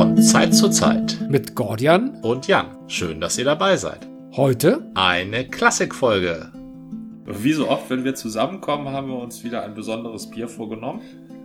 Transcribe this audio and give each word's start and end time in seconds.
Von 0.00 0.16
Zeit 0.16 0.54
zu 0.54 0.70
Zeit 0.70 1.18
mit 1.28 1.54
Gordian 1.54 2.22
und 2.22 2.46
Jan. 2.46 2.68
Schön, 2.86 3.20
dass 3.20 3.36
ihr 3.36 3.44
dabei 3.44 3.76
seid. 3.76 4.08
Heute 4.34 4.90
eine 4.94 5.46
Klassikfolge. 5.46 6.50
Wie 7.26 7.52
so 7.52 7.68
oft, 7.68 7.90
wenn 7.90 8.02
wir 8.02 8.14
zusammenkommen, 8.14 8.88
haben 8.88 9.08
wir 9.08 9.18
uns 9.18 9.44
wieder 9.44 9.62
ein 9.62 9.74
besonderes 9.74 10.30
Bier 10.30 10.48
vorgenommen. 10.48 11.02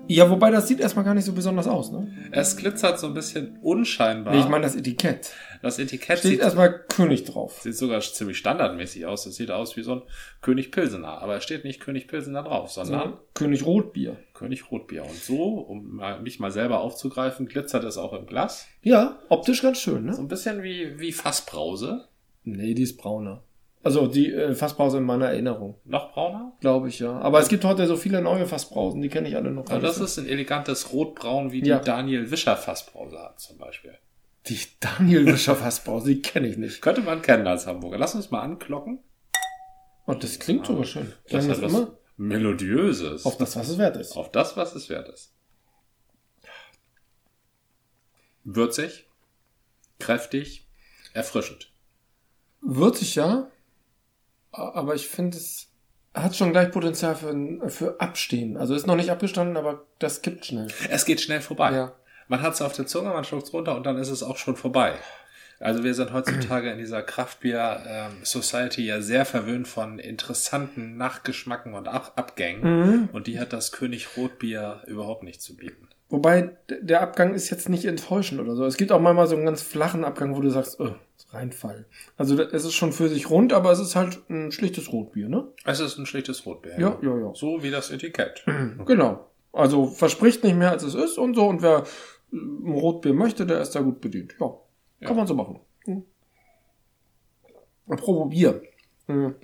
Ja, 0.08 0.30
wobei 0.30 0.52
das 0.52 0.68
sieht 0.68 0.80
erstmal 0.80 1.04
gar 1.06 1.14
nicht 1.14 1.26
so 1.26 1.34
besonders 1.34 1.68
aus, 1.68 1.92
ne? 1.92 2.08
Es 2.32 2.58
glitzert 2.58 3.00
so 3.00 3.08
ein 3.08 3.14
bisschen 3.14 3.58
unscheinbar. 3.62 4.34
Nee, 4.34 4.40
ich 4.42 4.48
meine 4.48 4.64
das 4.66 4.76
Etikett. 4.76 5.32
Das 5.62 5.80
Etikett 5.80 6.20
Steht 6.20 6.32
sieht, 6.32 6.40
erstmal 6.42 6.84
König 6.90 7.24
drauf. 7.24 7.60
sieht 7.62 7.76
sogar 7.76 8.00
ziemlich 8.02 8.38
standardmäßig 8.38 9.06
aus. 9.06 9.26
Es 9.26 9.36
sieht 9.36 9.50
aus 9.52 9.76
wie 9.78 9.82
so 9.84 9.94
ein 9.96 10.02
König 10.42 10.72
Pilsener. 10.72 11.22
Aber 11.22 11.36
es 11.38 11.44
steht 11.44 11.64
nicht 11.64 11.80
König 11.80 12.08
Pilsener 12.08 12.44
drauf, 12.44 12.72
sondern 12.72 13.12
So, 13.14 13.20
König 13.34 13.66
Rotbier. 13.66 14.18
König 14.34 14.72
Rotbier. 14.72 15.04
Und 15.04 15.16
so, 15.16 15.54
um 15.60 16.02
mich 16.22 16.40
mal 16.40 16.52
selber 16.52 16.82
aufzugreifen, 16.82 17.48
glitzert 17.48 17.84
es 17.84 17.98
auch 17.98 18.14
im 18.14 18.26
Glas. 18.28 18.68
Ja, 18.84 19.20
optisch 19.30 19.62
ganz 19.62 19.80
schön, 19.80 20.12
So 20.14 20.18
ne? 20.22 20.26
ein 20.26 20.28
bisschen 20.28 20.62
wie, 20.62 21.00
wie 21.00 21.12
Fassbrause. 21.12 22.06
Nee, 22.44 22.74
die 22.76 22.84
ist 22.84 22.98
brauner. 22.98 23.42
Also 23.86 24.08
die 24.08 24.34
äh, 24.34 24.56
Fassbrause 24.56 24.98
in 24.98 25.04
meiner 25.04 25.28
Erinnerung, 25.28 25.76
Noch 25.86 26.12
brauner. 26.12 26.54
glaube 26.60 26.90
ich, 26.90 26.98
ja. 27.00 27.20
Aber 27.20 27.40
es 27.40 27.48
gibt 27.50 27.64
heute 27.64 27.86
so 27.86 27.96
viele 27.96 28.20
neue 28.20 28.48
Fassbrausen, 28.48 29.00
die 29.00 29.10
kenne 29.10 29.28
ich 29.30 29.36
alle 29.36 29.52
noch 29.52 29.70
nicht 29.70 29.84
das 29.84 29.98
so. 29.98 30.06
ist 30.06 30.18
ein 30.18 30.28
elegantes 30.28 30.92
Rotbraun, 30.92 31.52
wie 31.52 31.64
Ja. 31.64 31.78
die 31.78 31.86
Daniel 31.86 32.32
Wischer 32.32 32.58
Fassbrause 32.58 33.20
hat 33.20 33.40
zum 33.40 33.60
Beispiel. 33.60 33.96
Die 34.48 34.58
Daniel 34.80 35.28
Wischer 35.28 35.56
Fassbrause, 35.56 36.08
die 36.16 36.22
kenne 36.24 36.48
ich 36.48 36.58
nicht. 36.58 36.82
Könnte 36.82 37.02
man 37.02 37.22
kennen 37.22 37.46
als 37.46 37.68
Hamburger. 37.68 38.00
Lass 38.00 38.16
uns 38.16 38.32
mal 38.32 38.42
anklocken. 38.42 39.00
Und 40.08 40.24
das 40.24 40.40
klingt 40.40 40.66
sogar 40.66 40.86
schön. 40.86 41.14
Das 41.26 41.30
Klang 41.30 41.48
das 41.48 41.62
was 41.62 41.72
immer 41.72 41.98
Melodiöses. 42.18 43.24
auf 43.26 43.38
das, 43.38 43.56
was 43.56 43.70
es 43.70 43.78
wert 43.78 43.98
ist. 43.98 44.18
Auf 44.18 44.32
das, 44.32 44.58
was 44.58 44.74
es 44.74 44.90
wert 44.90 45.10
ist. 45.10 45.32
Würzig, 48.44 49.08
kräftig, 50.00 50.68
erfrischend. 51.14 51.72
Würzig, 52.62 53.16
ja. 53.16 53.48
Aber 54.56 54.96
ich 54.96 55.08
finde, 55.08 55.38
es 55.38 55.68
hat 56.14 56.36
schon 56.36 56.52
gleich 56.52 56.72
Potenzial 56.72 57.16
für, 57.16 57.70
für 57.70 58.00
Abstehen. 58.00 58.58
Also 58.58 58.74
ist 58.74 58.88
noch 58.88 58.96
nicht 58.96 59.10
abgestanden, 59.10 59.58
aber 59.58 59.84
das 60.00 60.22
kippt 60.22 60.46
schnell. 60.46 60.68
Es 60.90 61.06
geht 61.06 61.22
schnell 61.22 61.42
vorbei. 61.42 61.74
Ja. 61.74 61.94
Man 62.28 62.42
hat 62.42 62.54
es 62.54 62.62
auf 62.62 62.74
der 62.74 62.88
Zunge, 62.88 63.10
man 63.10 63.24
schluckt 63.24 63.48
es 63.48 63.54
runter 63.54 63.76
und 63.76 63.86
dann 63.86 63.98
ist 63.98 64.10
es 64.10 64.24
auch 64.24 64.38
schon 64.38 64.56
vorbei. 64.56 64.94
Also 65.60 65.84
wir 65.84 65.94
sind 65.94 66.12
heutzutage 66.12 66.70
in 66.72 66.78
dieser 66.78 67.02
Kraftbier-Society 67.02 68.86
ja 68.86 69.02
sehr 69.02 69.26
verwöhnt 69.26 69.68
von 69.68 70.00
interessanten 70.00 70.98
Nachgeschmacken 70.98 71.74
und 71.74 71.88
Ab 71.88 72.14
Abgängen. 72.16 72.62
Mhm. 72.64 73.10
Und 73.14 73.28
die 73.28 73.40
hat 73.40 73.54
das 73.54 73.72
König 73.72 74.18
Rotbier 74.18 74.82
überhaupt 74.88 75.24
nicht 75.24 75.42
zu 75.42 75.56
bieten. 75.56 75.88
Wobei 76.10 76.52
der 76.70 77.02
Abgang 77.02 77.34
ist 77.34 77.50
jetzt 77.50 77.70
nicht 77.70 77.86
enttäuschend 77.86 78.42
oder 78.42 78.56
so. 78.56 78.66
Es 78.66 78.78
gibt 78.78 78.92
auch 78.92 79.00
manchmal 79.00 79.28
so 79.28 79.36
einen 79.36 79.46
ganz 79.46 79.62
flachen 79.62 80.04
Abgang, 80.04 80.36
wo 80.36 80.42
du 80.42 80.50
sagst, 80.50 80.80
oh, 80.80 80.96
Reinfall. 81.36 81.86
Also 82.18 82.40
es 82.42 82.66
ist 82.66 82.74
schon 82.74 82.92
für 82.94 83.10
sich 83.10 83.30
rund, 83.30 83.54
aber 83.54 83.72
es 83.72 83.80
ist 83.80 83.96
halt 83.96 84.24
ein 84.30 84.52
schlichtes 84.52 84.92
Rotbier, 84.92 85.30
ne? 85.30 85.48
Es 85.66 85.80
ist 85.80 85.98
ein 85.98 86.06
schlichtes 86.06 86.46
Rotbier. 86.46 86.80
Ja, 86.80 86.98
ja, 87.02 87.18
ja. 87.18 87.32
So 87.36 87.62
wie 87.62 87.72
das 87.72 87.92
Etikett. 87.92 88.44
Genau. 88.86 89.30
Also 89.52 89.88
verspricht 89.88 90.44
nicht 90.44 90.56
mehr, 90.58 90.72
als 90.72 90.84
es 90.84 90.96
ist 90.96 91.18
und 91.18 91.36
so. 91.36 91.46
Und 91.48 91.62
wer 91.62 91.84
äh, 92.34 92.36
ein 92.36 92.74
Rotbier 92.74 93.14
möchte, 93.14 93.46
der 93.46 93.62
ist 93.62 93.72
da 93.76 93.82
gut 93.82 94.02
bedient. 94.02 94.36
Ja, 94.40 94.48
kann 95.02 95.10
Ja. 95.10 95.14
man 95.14 95.28
so 95.28 95.36
machen. 95.36 95.60
Hm. 95.86 96.04
Apropos 97.88 98.30
Bier. 98.30 98.62
Hm. 99.08 99.36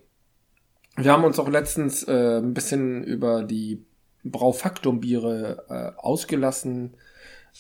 Wir 0.98 1.12
haben 1.12 1.24
uns 1.24 1.40
auch 1.40 1.48
letztens 1.50 2.04
äh, 2.08 2.40
ein 2.40 2.54
bisschen 2.54 3.04
über 3.04 3.44
die 3.44 3.86
Braufaktum-Biere 4.24 5.66
äh, 5.70 6.00
ausgelassen. 6.02 6.96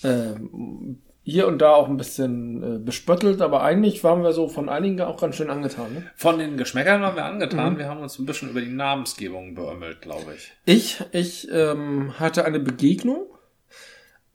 Äh, 0.04 0.34
hier 1.24 1.48
und 1.48 1.60
da 1.60 1.72
auch 1.74 1.88
ein 1.88 1.98
bisschen 1.98 2.64
äh, 2.64 2.80
bespöttelt, 2.80 3.42
aber 3.42 3.62
eigentlich 3.62 4.04
waren 4.04 4.24
wir 4.24 4.34
so 4.34 4.48
von 4.48 4.70
einigen 4.70 5.02
auch 5.02 5.20
ganz 5.22 5.36
schön 5.36 5.50
angetan. 5.52 5.94
Ne? 5.94 6.04
Von 6.16 6.40
den 6.40 6.58
Geschmäckern 6.58 7.02
waren 7.02 7.16
wir 7.16 7.24
Mhm. 7.24 7.30
angetan. 7.30 7.78
Wir 7.78 7.88
haben 7.88 8.02
uns 8.02 8.18
ein 8.18 8.26
bisschen 8.26 8.50
über 8.50 8.62
die 8.62 8.72
Namensgebung 8.72 9.54
beömmelt, 9.54 10.02
glaube 10.02 10.34
ich. 10.36 10.52
Ich, 10.66 11.04
ich 11.12 11.48
ähm, 11.52 12.20
hatte 12.20 12.44
eine 12.46 12.60
Begegnung. 12.60 13.28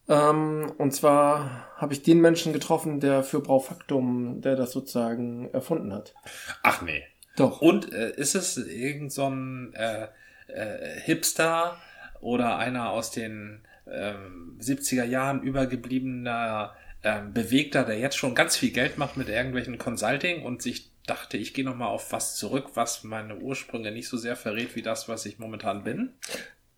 Ähm, 0.09 0.73
und 0.79 0.93
zwar 0.93 1.69
habe 1.77 1.93
ich 1.93 2.03
den 2.03 2.21
Menschen 2.21 2.53
getroffen, 2.53 3.01
der 3.01 3.25
für 3.25 3.41
Braufaktum, 3.41 4.41
der 4.41 4.55
das 4.55 4.71
sozusagen 4.73 5.51
erfunden 5.53 5.93
hat. 5.93 6.15
Ach 6.63 6.83
nee. 6.83 7.03
Doch. 7.37 7.61
Und 7.61 7.93
äh, 7.93 8.13
ist 8.17 8.35
es 8.37 8.57
irgend 8.57 9.13
so 9.13 9.27
ein 9.29 9.75
äh, 9.75 10.05
äh, 10.47 11.01
Hipster 11.01 11.77
oder 12.21 12.57
einer 12.59 12.91
aus 12.91 13.11
den 13.11 13.66
ähm, 13.91 14.59
70er 14.61 15.05
Jahren 15.05 15.43
übergebliebener 15.43 16.75
ähm, 17.03 17.33
Bewegter, 17.33 17.85
der 17.85 17.99
jetzt 17.99 18.17
schon 18.17 18.35
ganz 18.35 18.57
viel 18.57 18.71
Geld 18.71 18.99
macht 18.99 19.17
mit 19.17 19.29
irgendwelchen 19.29 19.79
Consulting 19.79 20.43
und 20.43 20.63
sich 20.63 20.91
dachte, 21.07 21.37
ich 21.37 21.55
gehe 21.55 21.65
noch 21.65 21.77
mal 21.77 21.87
auf 21.87 22.13
was 22.13 22.37
zurück, 22.37 22.71
was 22.75 23.05
meine 23.05 23.37
Ursprünge 23.37 23.93
nicht 23.93 24.09
so 24.09 24.17
sehr 24.17 24.37
verrät 24.37 24.75
wie 24.75 24.83
das, 24.83 25.09
was 25.09 25.25
ich 25.27 25.39
momentan 25.39 25.85
bin. 25.85 26.11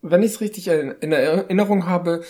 Wenn 0.03 0.23
ich 0.23 0.33
es 0.33 0.41
richtig 0.41 0.69
in 0.69 1.13
Erinnerung 1.13 1.87
habe, 1.87 2.23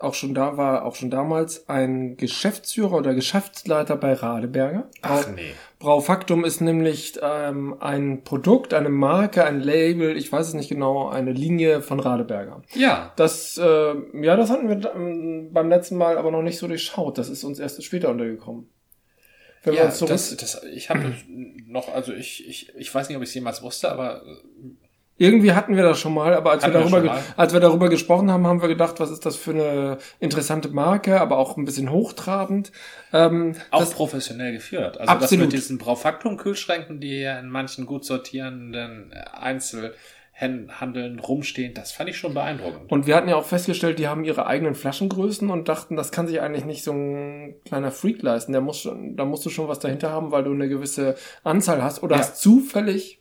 auch 0.00 0.14
schon 0.14 0.34
da 0.34 0.56
war, 0.56 0.84
auch 0.84 0.94
schon 0.94 1.10
damals 1.10 1.68
ein 1.68 2.16
Geschäftsführer 2.16 2.92
oder 2.94 3.14
Geschäftsleiter 3.14 3.96
bei 3.96 4.12
Radeberger. 4.12 4.88
Ach 5.02 5.24
Brau- 5.24 5.32
nee. 5.32 5.52
Braufaktum 5.78 6.44
ist 6.44 6.60
nämlich 6.60 7.18
ähm, 7.22 7.76
ein 7.80 8.24
Produkt, 8.24 8.72
eine 8.74 8.88
Marke, 8.88 9.44
ein 9.44 9.60
Label, 9.60 10.16
ich 10.16 10.32
weiß 10.32 10.48
es 10.48 10.54
nicht 10.54 10.68
genau, 10.68 11.08
eine 11.08 11.32
Linie 11.32 11.82
von 11.82 12.00
Radeberger. 12.00 12.62
Ja, 12.74 13.12
Das, 13.16 13.58
äh, 13.58 13.94
ja, 14.22 14.36
das 14.36 14.50
hatten 14.50 14.68
wir 14.68 14.94
ähm, 14.94 15.50
beim 15.52 15.68
letzten 15.68 15.96
Mal 15.96 16.16
aber 16.18 16.30
noch 16.30 16.42
nicht 16.42 16.58
so 16.58 16.66
durchschaut. 16.66 17.18
Das 17.18 17.28
ist 17.28 17.44
uns 17.44 17.58
erst 17.58 17.82
später 17.84 18.08
untergekommen. 18.10 18.68
Wenn 19.64 19.74
ja 19.74 19.84
das, 19.86 19.98
das, 20.36 20.62
ich 20.72 20.90
habe 20.90 21.12
noch, 21.66 21.92
also 21.92 22.12
ich, 22.12 22.46
ich, 22.48 22.72
ich 22.76 22.94
weiß 22.94 23.08
nicht, 23.08 23.16
ob 23.16 23.22
ich 23.24 23.30
es 23.30 23.34
jemals 23.34 23.62
wusste, 23.62 23.90
aber 23.90 24.22
äh, 24.22 24.34
irgendwie 25.18 25.52
hatten 25.52 25.76
wir 25.76 25.82
das 25.82 25.98
schon 25.98 26.12
mal, 26.14 26.34
aber 26.34 26.50
als 26.52 26.62
wir, 26.62 26.74
Hatten 26.74 26.84
wir 26.84 26.90
darüber, 26.90 27.12
mal. 27.14 27.22
als 27.36 27.52
wir 27.52 27.60
darüber 27.60 27.88
gesprochen 27.88 28.30
haben, 28.30 28.46
haben 28.46 28.60
wir 28.60 28.68
gedacht, 28.68 29.00
was 29.00 29.10
ist 29.10 29.24
das 29.24 29.36
für 29.36 29.52
eine 29.52 29.98
interessante 30.20 30.68
Marke, 30.68 31.20
aber 31.20 31.38
auch 31.38 31.56
ein 31.56 31.64
bisschen 31.64 31.90
hochtrabend. 31.90 32.70
Ähm, 33.12 33.54
auch 33.70 33.90
professionell 33.94 34.52
geführt. 34.52 34.98
Also 35.00 35.10
Absolut. 35.12 35.30
das 35.30 35.38
mit 35.46 35.52
diesen 35.54 35.78
Braufaktum-Kühlschränken, 35.78 37.00
die 37.00 37.20
ja 37.20 37.38
in 37.38 37.48
manchen 37.48 37.86
gut 37.86 38.04
sortierenden 38.04 39.14
Einzelhandeln 40.38 41.18
rumstehen, 41.18 41.72
das 41.72 41.92
fand 41.92 42.10
ich 42.10 42.18
schon 42.18 42.34
beeindruckend. 42.34 42.92
und 42.92 43.06
wir 43.06 43.16
hatten 43.16 43.28
ja 43.28 43.36
auch 43.36 43.46
festgestellt, 43.46 43.98
die 43.98 44.08
haben 44.08 44.24
ihre 44.24 44.46
eigenen 44.46 44.74
Flaschengrößen 44.74 45.48
und 45.50 45.68
dachten, 45.68 45.96
das 45.96 46.12
kann 46.12 46.26
sich 46.26 46.40
eigentlich 46.42 46.66
nicht 46.66 46.84
so 46.84 46.92
ein 46.92 47.54
kleiner 47.64 47.90
Freak 47.90 48.22
leisten. 48.22 48.52
Der 48.52 48.60
muss 48.60 48.80
schon, 48.80 49.16
da 49.16 49.24
musst 49.24 49.46
du 49.46 49.50
schon 49.50 49.68
was 49.68 49.78
dahinter 49.78 50.10
haben, 50.10 50.30
weil 50.30 50.44
du 50.44 50.52
eine 50.52 50.68
gewisse 50.68 51.16
Anzahl 51.42 51.82
hast 51.82 52.02
oder 52.02 52.16
Ja. 52.16 52.20
hast 52.22 52.40
zufällig 52.42 53.20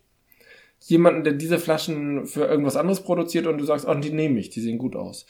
jemanden, 0.87 1.23
der 1.23 1.33
diese 1.33 1.59
Flaschen 1.59 2.25
für 2.25 2.45
irgendwas 2.45 2.75
anderes 2.75 3.01
produziert 3.01 3.47
und 3.47 3.57
du 3.57 3.65
sagst, 3.65 3.87
oh, 3.87 3.93
die 3.95 4.11
nehme 4.11 4.39
ich, 4.39 4.49
die 4.49 4.61
sehen 4.61 4.77
gut 4.77 4.95
aus. 4.95 5.25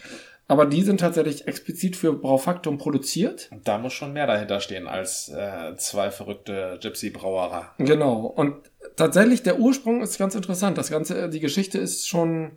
Aber 0.48 0.68
die 0.68 0.84
sind 0.84 1.00
tatsächlich 1.00 1.48
explizit 1.48 1.96
für 1.96 2.14
Braufaktum 2.14 2.78
produziert. 2.78 3.50
Da 3.64 3.80
muss 3.80 3.94
schon 3.94 4.14
mehr 4.14 4.28
dahinter 4.28 4.60
stehen 4.60 4.88
als 4.88 5.30
äh, 5.30 5.76
zwei 5.78 6.12
verrückte 6.12 6.78
Gypsy-Brauerer. 6.82 7.74
Genau. 7.80 8.28
Und 8.28 8.56
tatsächlich 8.96 9.42
der 9.42 9.60
Ursprung 9.60 10.02
ist 10.02 10.20
ganz 10.20 10.36
interessant. 10.36 10.78
Das 10.78 10.92
Ganze, 10.92 11.30
die 11.30 11.40
Geschichte 11.40 11.80
ist 11.80 12.08
schon 12.08 12.52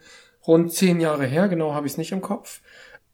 rund 0.46 0.72
zehn 0.72 1.00
Jahre 1.00 1.24
her. 1.24 1.48
Genau 1.48 1.72
habe 1.72 1.86
ich 1.86 1.94
es 1.94 1.98
nicht 1.98 2.12
im 2.12 2.20
Kopf. 2.20 2.60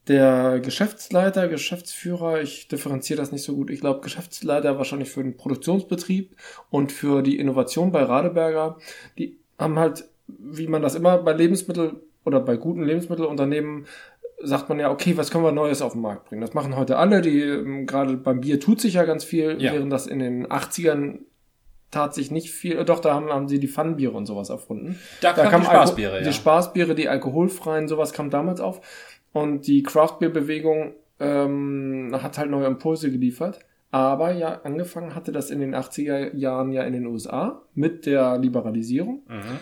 Der 0.09 0.61
Geschäftsleiter, 0.61 1.49
Geschäftsführer, 1.49 2.43
ich 2.43 2.69
differenziere 2.69 3.21
das 3.21 3.33
nicht 3.33 3.45
so 3.45 3.55
gut. 3.55 3.71
Ich 3.71 3.81
glaube, 3.81 4.01
Geschäftsleiter 4.01 4.77
wahrscheinlich 4.77 5.11
für 5.11 5.23
den 5.23 5.37
Produktionsbetrieb 5.37 6.37
und 6.69 6.91
für 6.91 7.23
die 7.23 7.39
Innovation 7.39 7.93
bei 7.93 8.03
Radeberger. 8.03 8.77
Die 9.17 9.39
haben 9.59 9.79
halt, 9.79 10.05
wie 10.27 10.67
man 10.67 10.83
das 10.83 10.95
immer 10.95 11.19
bei 11.19 11.33
Lebensmittel 11.33 11.97
oder 12.25 12.41
bei 12.41 12.57
guten 12.57 12.83
Lebensmittelunternehmen 12.85 13.87
sagt 14.43 14.69
man 14.69 14.79
ja, 14.79 14.91
okay, 14.91 15.17
was 15.17 15.31
können 15.31 15.45
wir 15.45 15.53
Neues 15.53 15.81
auf 15.81 15.93
den 15.93 16.03
Markt 16.03 16.27
bringen? 16.29 16.41
Das 16.43 16.55
machen 16.55 16.77
heute 16.77 16.97
alle, 16.99 17.21
die 17.23 17.41
ähm, 17.41 17.87
gerade 17.87 18.17
beim 18.17 18.41
Bier 18.41 18.61
tut 18.61 18.81
sich 18.81 18.95
ja 18.95 19.05
ganz 19.05 19.25
viel, 19.25 19.57
Ja. 19.61 19.73
während 19.73 19.93
das 19.93 20.07
in 20.07 20.19
den 20.19 20.47
80ern 20.47 21.21
tat 21.91 22.15
sich 22.15 22.31
nicht 22.31 22.51
viel. 22.51 22.77
äh, 22.79 22.85
Doch, 22.85 22.99
da 23.01 23.15
haben, 23.15 23.29
haben 23.31 23.49
sie 23.49 23.59
die 23.61 23.69
Pfannenbiere 23.69 24.13
und 24.13 24.27
sowas 24.27 24.51
erfunden. 24.51 24.99
Da 25.21 25.33
kamen 25.33 25.49
die 25.63 25.69
Alko- 25.69 25.71
Spaßbiere, 25.71 26.19
ja. 26.19 26.27
Die 26.27 26.33
Spaßbiere, 26.33 26.95
die 26.95 27.09
alkoholfreien, 27.09 27.87
sowas 27.89 28.13
kam 28.13 28.31
damals 28.31 28.61
auf. 28.61 28.81
Und 29.33 29.67
die 29.67 29.83
Craftbeer-Bewegung 29.83 30.95
ähm, 31.21 32.11
hat 32.21 32.37
halt 32.39 32.51
neue 32.51 32.67
Impulse 32.67 33.11
geliefert. 33.11 33.61
Aber 33.95 34.33
ja, 34.33 34.61
angefangen 34.65 35.15
hatte 35.15 35.31
das 35.31 35.51
in 35.51 35.61
den 35.61 35.73
80er 35.73 36.35
Jahren 36.35 36.73
ja 36.73 36.83
in 36.83 36.95
den 36.95 37.07
USA 37.07 37.63
mit 37.75 38.07
der 38.07 38.39
Liberalisierung. 38.39 39.23
Mhm. 39.29 39.59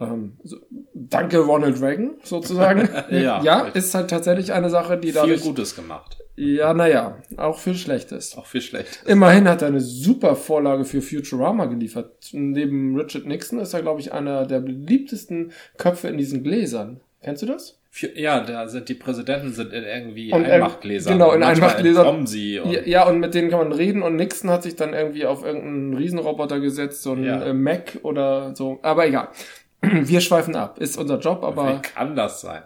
Ähm, 0.00 0.32
so, 0.42 0.56
danke 0.92 1.38
Ronald 1.38 1.80
Reagan 1.80 2.14
sozusagen. 2.24 2.88
Ja. 3.10 3.40
ja, 3.44 3.60
ist 3.68 3.94
halt 3.94 4.10
tatsächlich 4.10 4.52
eine 4.52 4.70
Sache, 4.70 4.98
die 4.98 5.12
Viel 5.12 5.20
dadurch. 5.20 5.40
Gutes 5.40 5.76
gemacht. 5.76 6.18
Ja, 6.34 6.74
naja, 6.74 7.18
auch 7.36 7.60
viel 7.60 7.76
Schlechtes. 7.76 8.36
Auch 8.36 8.46
viel 8.46 8.60
schlecht. 8.60 9.04
Immerhin 9.06 9.48
hat 9.48 9.62
er 9.62 9.68
eine 9.68 9.80
super 9.80 10.34
Vorlage 10.34 10.84
für 10.84 11.00
Futurama 11.00 11.66
geliefert. 11.66 12.30
Neben 12.32 12.98
Richard 12.98 13.26
Nixon 13.26 13.60
ist 13.60 13.72
er, 13.72 13.82
glaube 13.82 14.00
ich, 14.00 14.12
einer 14.12 14.46
der 14.46 14.58
beliebtesten 14.58 15.52
Köpfe 15.78 16.08
in 16.08 16.18
diesen 16.18 16.42
Gläsern. 16.42 17.00
Kennst 17.22 17.42
du 17.42 17.46
das? 17.46 17.78
Ja, 18.14 18.40
da 18.40 18.68
sind 18.68 18.88
die 18.88 18.94
Präsidenten 18.94 19.52
sind 19.52 19.72
in 19.72 19.84
irgendwie 19.84 20.32
Und, 20.32 20.44
ähm, 20.44 20.50
Einmachgläsern. 20.52 21.12
genau, 21.14 21.32
in 21.32 21.42
Einmachgläsern. 21.42 22.26
sie 22.26 22.58
und 22.58 22.70
Ja, 22.72 22.80
ja, 22.82 23.06
und 23.08 23.20
mit 23.20 23.34
denen 23.34 23.48
kann 23.50 23.60
man 23.60 23.72
reden 23.72 24.02
und 24.02 24.16
Nixon 24.16 24.50
hat 24.50 24.62
sich 24.64 24.76
dann 24.76 24.92
irgendwie 24.92 25.24
auf 25.26 25.44
irgendeinen 25.44 25.94
Riesenroboter 25.94 26.60
gesetzt, 26.60 27.02
so 27.02 27.12
ein 27.12 27.24
Ja. 27.24 27.42
äh, 27.42 27.52
Mac 27.54 27.98
oder 28.02 28.54
so. 28.54 28.78
Aber 28.82 29.06
egal. 29.06 29.28
Wir 29.82 30.20
schweifen 30.20 30.56
ab. 30.56 30.78
Ist 30.78 30.96
unser 30.98 31.18
Job, 31.18 31.42
aber 31.42 31.76
wie 31.76 31.82
kann 31.82 32.16
das 32.16 32.40
sein? 32.40 32.62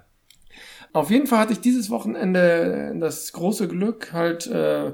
auf 0.93 1.11
jeden 1.11 1.29
Fall 1.29 1.39
hatte 1.39 1.53
ich 1.53 1.61
dieses 1.61 1.89
Wochenende 1.91 2.93
das 2.99 3.33
große 3.33 3.69
Glück, 3.69 4.13
halt 4.13 4.49
äh, 4.49 4.93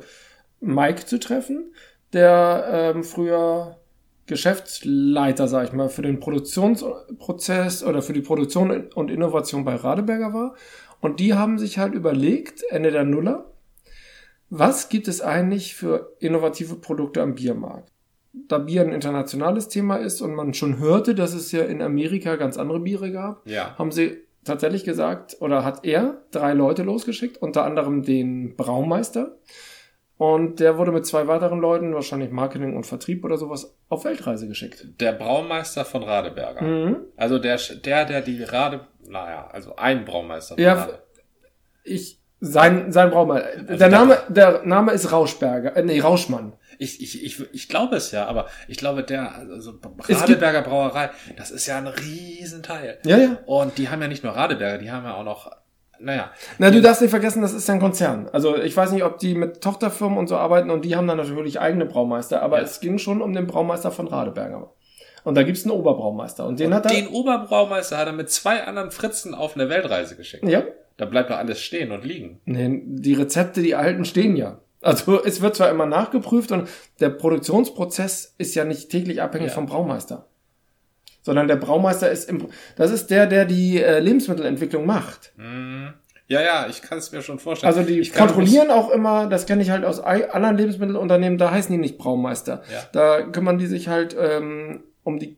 Mike 0.60 1.06
zu 1.06 1.18
treffen, 1.18 1.72
der 2.12 2.92
ähm, 2.94 3.02
früher 3.04 3.78
Geschäftsleiter, 4.26 5.49
sag 5.49 5.69
ich 5.69 5.73
mal, 5.73 5.88
für 5.88 6.02
den 6.02 6.20
Produktionsprozess 6.20 7.84
oder 7.84 8.02
für 8.02 8.12
die 8.12 8.20
Produktion 8.20 8.88
und 8.94 9.11
Innovation 9.11 9.64
bei 9.64 9.75
Radeberger 9.76 10.34
war. 10.34 10.55
Und 11.00 11.20
die 11.20 11.34
haben 11.34 11.58
sich 11.58 11.78
halt 11.78 11.94
überlegt, 11.94 12.62
Ende 12.70 12.90
der 12.90 13.05
Nuller, 13.05 13.52
was 14.50 14.88
gibt 14.88 15.08
es 15.08 15.20
eigentlich 15.20 15.75
für 15.75 16.12
innovative 16.20 16.76
Produkte 16.76 17.23
am 17.23 17.34
Biermarkt? 17.34 17.90
Da 18.32 18.58
Bier 18.58 18.82
ein 18.82 18.93
internationales 18.93 19.69
Thema 19.69 19.96
ist 19.96 20.20
und 20.20 20.34
man 20.34 20.55
schon 20.55 20.78
hörte, 20.78 21.14
dass 21.14 21.32
es 21.32 21.52
ja 21.52 21.62
in 21.62 21.81
Amerika 21.82 22.37
ganz 22.37 22.56
andere 22.58 22.81
Biere 22.81 23.11
gab, 23.11 23.46
Ja. 23.49 23.75
haben 23.78 23.90
sie 23.93 24.19
tatsächlich 24.44 24.84
gesagt, 24.84 25.37
oder 25.40 25.64
hat 25.64 25.84
er 25.84 26.23
drei 26.31 26.52
Leute 26.52 26.82
losgeschickt, 26.82 27.38
unter 27.38 27.64
anderem 27.64 28.02
den 28.02 28.55
Braumeister. 28.56 29.37
Und 30.18 30.60
der 30.60 30.78
wurde 30.78 30.92
mit 30.92 31.04
zwei 31.06 31.26
weiteren 31.26 31.60
Leuten, 31.60 31.94
wahrscheinlich 31.94 32.30
Marketing 32.30 32.74
und 32.74 32.86
Vertrieb 32.86 33.24
oder 33.24 33.36
sowas, 33.36 33.76
auf 33.90 34.04
Weltreise 34.04 34.48
geschickt. 34.48 34.86
Der 34.98 35.12
Braumeister 35.12 35.84
von 35.84 36.02
Radeberger. 36.02 36.62
Mhm. 36.62 36.96
Also 37.16 37.38
der, 37.38 37.58
der, 37.84 38.06
der 38.06 38.22
die 38.22 38.42
Rade, 38.42 38.86
naja, 39.06 39.48
also 39.52 39.76
ein 39.76 40.04
Braumeister 40.06 40.54
von 40.54 40.64
Ja, 40.64 40.74
Rade. 40.74 41.02
Ich, 41.84 42.18
sein, 42.40 42.92
sein 42.92 43.10
Braumeister. 43.10 43.58
Also 43.58 43.76
der 43.76 43.88
Name, 43.88 44.18
der 44.28 44.62
Name 44.64 44.92
ist 44.92 45.12
Rauschberger, 45.12 45.76
äh, 45.76 45.82
nee, 45.82 46.00
Rauschmann. 46.00 46.54
Ich, 46.78 47.02
ich, 47.02 47.22
ich, 47.22 47.54
ich 47.54 47.68
glaube 47.68 47.96
es 47.96 48.10
ja, 48.10 48.26
aber 48.26 48.46
ich 48.68 48.78
glaube, 48.78 49.02
der, 49.02 49.34
also 49.34 49.74
Radeberger 50.08 50.62
Brauerei, 50.62 51.10
das 51.36 51.50
ist 51.50 51.66
ja 51.66 51.78
ein 51.78 51.86
Riesenteil. 51.86 52.98
Ja, 53.04 53.16
ja. 53.18 53.38
Und 53.46 53.78
die 53.78 53.88
haben 53.88 54.00
ja 54.00 54.08
nicht 54.08 54.24
nur 54.24 54.34
Radeberger, 54.34 54.78
die 54.78 54.90
haben 54.90 55.04
ja 55.04 55.14
auch 55.14 55.24
noch, 55.24 55.50
naja, 56.00 56.31
Na, 56.58 56.70
du 56.70 56.81
darfst 56.81 57.00
nicht 57.02 57.10
vergessen, 57.10 57.43
das 57.43 57.52
ist 57.52 57.66
ja 57.69 57.75
ein 57.75 57.81
Konzern. 57.81 58.28
Also 58.32 58.56
ich 58.56 58.76
weiß 58.76 58.93
nicht, 58.93 59.04
ob 59.04 59.19
die 59.19 59.34
mit 59.34 59.60
Tochterfirmen 59.60 60.19
und 60.19 60.26
so 60.28 60.37
arbeiten 60.37 60.70
und 60.70 60.84
die 60.84 60.96
haben 60.96 61.06
dann 61.06 61.16
natürlich 61.19 61.60
eigene 61.60 61.87
Braumeister, 61.87 62.43
aber 62.43 62.58
Ja. 62.58 62.64
es 62.64 62.81
ging 62.81 62.98
schon 62.98 63.22
um 63.22 63.32
den 63.32 63.46
Braumeister 63.46 63.90
von 63.90 64.06
Radeberger. 64.08 64.72
Und 65.25 65.34
da 65.34 65.43
gibt's 65.43 65.64
einen 65.64 65.72
Oberbraumeister 65.72 66.46
und 66.46 66.60
den 66.60 66.72
hat 66.72 66.87
er. 66.87 66.93
den 66.93 67.08
Oberbraumeister 67.08 67.98
hat 67.98 68.06
er 68.06 68.12
mit 68.12 68.31
zwei 68.31 68.62
anderen 68.62 68.90
Fritzen 68.93 69.34
auf 69.34 69.54
eine 69.56 69.69
Weltreise 69.69 70.16
geschickt. 70.16 70.44
ja. 70.44 70.62
Da 70.98 71.04
bleibt 71.04 71.28
doch 71.28 71.37
alles 71.37 71.60
stehen 71.60 71.93
und 71.93 72.04
liegen. 72.06 72.40
Nee, 72.46 72.81
die 72.87 73.12
Rezepte, 73.12 73.60
die 73.60 73.75
alten 73.75 74.06
stehen 74.06 74.34
ja. 74.34 74.60
Also 74.81 75.22
es 75.22 75.42
wird 75.42 75.54
zwar 75.54 75.69
immer 75.69 75.84
nachgeprüft 75.84 76.52
und 76.52 76.69
der 77.00 77.10
Produktionsprozess 77.10 78.34
ist 78.38 78.54
ja 78.54 78.64
nicht 78.64 78.90
täglich 78.90 79.20
abhängig 79.22 79.49
Ja. 79.49 79.54
vom 79.54 79.66
Braumeister. 79.66 80.26
Sondern 81.26 81.49
der 81.49 81.56
Braumeister 81.56 82.08
ist 82.08 82.31
im, 82.31 82.46
das 82.76 82.93
ist 82.93 83.08
der, 83.11 83.26
der 83.26 83.46
die 83.46 83.82
äh, 83.82 83.99
Lebensmittelentwicklung 83.99 84.87
macht. 84.87 85.32
Hm. 85.37 85.93
Ja, 86.28 86.40
ja, 86.40 86.67
ich 86.70 86.82
kann 86.82 86.99
es 86.99 87.11
mir 87.11 87.20
schon 87.20 87.40
vorstellen. 87.40 87.75
Also 87.75 87.82
die 87.84 87.99
ich 87.99 88.14
kontrollieren 88.14 88.70
auch 88.70 88.90
immer, 88.90 89.26
das 89.26 89.44
kenne 89.44 89.61
ich 89.62 89.70
halt 89.70 89.84
aus 89.84 89.99
anderen 89.99 90.56
Lebensmittelunternehmen, 90.56 91.37
da 91.37 91.50
heißen 91.50 91.73
die 91.73 91.78
nicht 91.78 91.99
Braumeister. 91.99 92.62
Ja. 92.73 92.82
Da 92.93 93.23
kümmern 93.23 93.58
die 93.58 93.67
sich 93.67 93.88
halt 93.88 94.17
ähm, 94.17 94.84
um 95.02 95.19
die, 95.19 95.37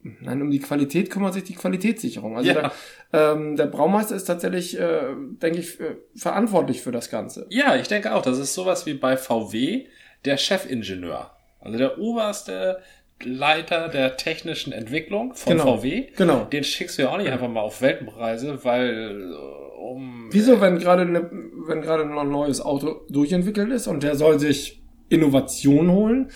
nein, 0.00 0.40
um 0.40 0.50
die 0.50 0.60
Qualität 0.60 1.10
kümmert 1.10 1.34
sich 1.34 1.44
die 1.44 1.54
Qualitätssicherung. 1.54 2.38
Also 2.38 2.48
Ja. 2.50 2.54
der, 2.54 2.72
ähm, 3.12 3.56
der 3.56 3.66
Braumeister 3.66 4.16
ist 4.16 4.24
tatsächlich, 4.24 4.80
äh, 4.80 5.14
denke 5.42 5.58
ich, 5.58 5.78
äh, 5.78 5.96
verantwortlich 6.16 6.80
für 6.80 6.92
das 6.92 7.10
Ganze. 7.10 7.44
Ja, 7.50 7.76
ich 7.76 7.88
denke 7.88 8.14
auch, 8.14 8.22
das 8.22 8.38
ist 8.38 8.54
sowas 8.54 8.86
wie 8.86 8.94
bei 8.94 9.18
VW 9.18 9.86
der 10.24 10.38
Chefingenieur. 10.38 11.32
Also 11.60 11.76
der 11.76 11.98
oberste 11.98 12.78
Leiter 13.22 13.88
der 13.88 14.16
technischen 14.16 14.72
Entwicklung 14.72 15.34
von 15.34 15.52
Genau. 15.54 15.78
VW. 15.78 16.06
Genau. 16.16 16.44
Den 16.44 16.64
schickst 16.64 16.98
du 16.98 17.02
ja 17.02 17.08
auch 17.10 17.18
nicht 17.18 17.30
einfach 17.30 17.48
mal 17.48 17.60
auf 17.60 17.82
Weltpreise, 17.82 18.64
weil 18.64 19.30
äh, 19.32 19.78
um 19.80 20.28
Wieso, 20.30 20.60
wenn 20.60 20.78
gerade 20.78 21.04
ne, 21.06 21.28
wenn 21.66 21.80
gerade 21.80 22.02
ein 22.04 22.30
neues 22.30 22.60
Auto 22.60 23.00
durchentwickelt 23.08 23.70
ist 23.72 23.86
und 23.86 24.02
der 24.02 24.14
soll 24.16 24.38
sich 24.38 24.82
Innovation 25.08 25.90
holen, 25.90 26.30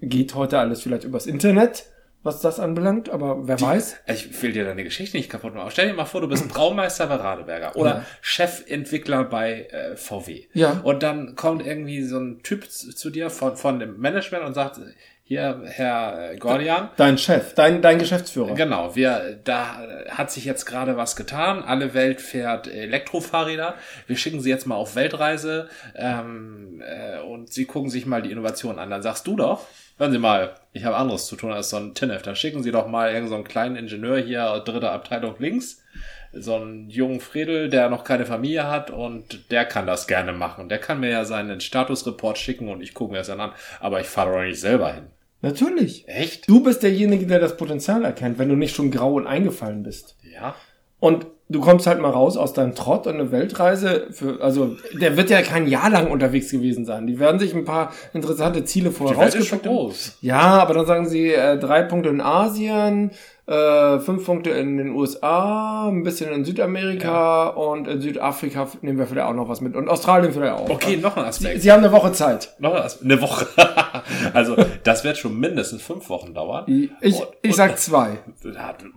geht 0.00 0.34
heute 0.34 0.58
alles 0.58 0.82
vielleicht 0.82 1.04
übers 1.04 1.26
Internet, 1.26 1.86
was 2.22 2.40
das 2.40 2.60
anbelangt, 2.60 3.08
aber 3.08 3.48
wer 3.48 3.60
weiß? 3.60 3.96
Ich 4.08 4.42
will 4.42 4.52
dir 4.52 4.64
deine 4.64 4.84
Geschichte 4.84 5.16
nicht 5.16 5.30
kaputt 5.30 5.54
machen. 5.54 5.70
Stell 5.70 5.88
dir 5.88 5.94
mal 5.94 6.04
vor, 6.04 6.20
du 6.20 6.28
bist 6.28 6.48
Braumeister 6.48 7.06
bei 7.06 7.14
Radeberger 7.14 7.74
oder 7.76 7.90
Ja. 7.90 8.04
Chefentwickler 8.20 9.24
bei 9.24 9.66
äh, 9.70 9.96
VW. 9.96 10.44
Ja. 10.52 10.80
Und 10.82 11.02
dann 11.02 11.34
kommt 11.36 11.64
irgendwie 11.66 12.02
so 12.02 12.18
ein 12.18 12.42
Typ 12.42 12.70
zu, 12.70 12.94
zu 12.94 13.10
dir 13.10 13.30
von, 13.30 13.56
von 13.56 13.78
dem 13.80 13.98
Management 13.98 14.44
und 14.44 14.54
sagt, 14.54 14.80
hier, 15.28 15.60
Herr 15.66 16.36
Gordian, 16.38 16.88
Dein 16.96 17.18
Chef, 17.18 17.52
dein, 17.52 17.82
dein 17.82 17.98
Geschäftsführer. 17.98 18.54
Genau, 18.54 18.96
wir, 18.96 19.38
da 19.44 20.06
hat 20.08 20.30
sich 20.30 20.46
jetzt 20.46 20.64
gerade 20.64 20.96
was 20.96 21.16
getan. 21.16 21.62
Alle 21.62 21.92
Welt 21.92 22.22
fährt 22.22 22.66
Elektrofahrräder. 22.66 23.74
Wir 24.06 24.16
schicken 24.16 24.40
sie 24.40 24.48
jetzt 24.48 24.66
mal 24.66 24.76
auf 24.76 24.96
Weltreise 24.96 25.68
ähm, 25.94 26.82
äh, 26.82 27.20
und 27.20 27.52
sie 27.52 27.66
gucken 27.66 27.90
sich 27.90 28.06
mal 28.06 28.22
die 28.22 28.32
Innovation 28.32 28.78
an. 28.78 28.88
Dann 28.88 29.02
sagst 29.02 29.26
du 29.26 29.36
doch, 29.36 29.66
hören 29.98 30.12
Sie 30.12 30.18
mal, 30.18 30.54
ich 30.72 30.86
habe 30.86 30.96
anderes 30.96 31.26
zu 31.26 31.36
tun 31.36 31.52
als 31.52 31.68
so 31.68 31.76
ein 31.76 31.92
TINF. 31.92 32.22
Dann 32.22 32.34
schicken 32.34 32.62
Sie 32.62 32.72
doch 32.72 32.86
mal 32.86 33.08
irgendeinen 33.08 33.28
so 33.28 33.34
einen 33.34 33.44
kleinen 33.44 33.76
Ingenieur 33.76 34.16
hier, 34.16 34.62
dritte 34.64 34.90
Abteilung 34.90 35.34
links, 35.38 35.84
so 36.32 36.54
einen 36.54 36.88
jungen 36.88 37.20
Fredel, 37.20 37.68
der 37.68 37.90
noch 37.90 38.04
keine 38.04 38.24
Familie 38.24 38.66
hat 38.68 38.90
und 38.90 39.50
der 39.50 39.66
kann 39.66 39.86
das 39.86 40.06
gerne 40.06 40.32
machen. 40.32 40.70
Der 40.70 40.78
kann 40.78 41.00
mir 41.00 41.10
ja 41.10 41.26
seinen 41.26 41.60
Statusreport 41.60 42.38
schicken 42.38 42.70
und 42.70 42.80
ich 42.80 42.94
gucke 42.94 43.12
mir 43.12 43.18
das 43.18 43.26
dann 43.26 43.40
an. 43.40 43.52
Aber 43.78 44.00
ich 44.00 44.06
fahre 44.06 44.32
doch 44.32 44.42
nicht 44.42 44.58
selber 44.58 44.90
hin. 44.94 45.10
Natürlich. 45.40 46.04
Echt? 46.08 46.48
Du 46.48 46.62
bist 46.62 46.82
derjenige, 46.82 47.26
der 47.26 47.38
das 47.38 47.56
Potenzial 47.56 48.04
erkennt, 48.04 48.38
wenn 48.38 48.48
du 48.48 48.56
nicht 48.56 48.74
schon 48.74 48.90
grau 48.90 49.14
und 49.14 49.26
eingefallen 49.26 49.82
bist. 49.82 50.16
Ja. 50.34 50.54
Und 51.00 51.26
du 51.48 51.60
kommst 51.60 51.86
halt 51.86 52.00
mal 52.00 52.10
raus 52.10 52.36
aus 52.36 52.52
deinem 52.52 52.74
Trott 52.74 53.06
und 53.06 53.14
eine 53.14 53.30
Weltreise 53.30 54.08
für, 54.10 54.40
also 54.42 54.76
der 55.00 55.16
wird 55.16 55.30
ja 55.30 55.42
kein 55.42 55.68
Jahr 55.68 55.90
lang 55.90 56.10
unterwegs 56.10 56.50
gewesen 56.50 56.84
sein. 56.84 57.06
Die 57.06 57.20
werden 57.20 57.38
sich 57.38 57.54
ein 57.54 57.64
paar 57.64 57.92
interessante 58.12 58.64
Ziele 58.64 58.90
vorher 58.90 59.16
Die 59.16 59.22
Welt 59.22 59.34
ist 59.36 59.46
schon 59.46 59.62
groß. 59.62 60.18
Ja, 60.22 60.40
aber 60.40 60.74
dann 60.74 60.86
sagen 60.86 61.08
sie 61.08 61.32
äh, 61.32 61.56
drei 61.58 61.82
Punkte 61.82 62.10
in 62.10 62.20
Asien, 62.20 63.12
äh, 63.48 63.98
fünf 64.00 64.26
Punkte 64.26 64.50
in 64.50 64.76
den 64.76 64.90
USA, 64.90 65.88
ein 65.88 66.02
bisschen 66.02 66.30
in 66.32 66.44
Südamerika 66.44 67.48
und 67.48 67.88
in 67.88 68.00
Südafrika 68.02 68.68
nehmen 68.82 68.98
wir 68.98 69.06
vielleicht 69.06 69.26
auch 69.26 69.32
noch 69.34 69.48
was 69.48 69.60
mit 69.62 69.74
und 69.74 69.88
Australien 69.88 70.32
vielleicht 70.32 70.52
auch. 70.52 70.68
Okay, 70.68 70.98
noch 70.98 71.16
ein 71.16 71.22
Sie, 71.24 71.28
Aspekt. 71.46 71.62
sie 71.62 71.72
haben 71.72 71.82
eine 71.82 71.92
Woche 71.92 72.12
Zeit. 72.12 72.54
Noch 72.58 72.74
was? 72.74 73.02
Eine 73.02 73.20
Woche. 73.22 73.46
also, 74.34 74.54
das 74.84 75.02
wird 75.04 75.16
schon 75.16 75.38
mindestens 75.40 75.80
fünf 75.82 76.08
Wochen 76.10 76.34
dauern. 76.34 76.64
Ich, 76.66 76.90
ich, 77.00 77.20
Und- 77.20 77.28
ich 77.42 77.56
sag 77.56 77.78
zwei. 77.78 78.18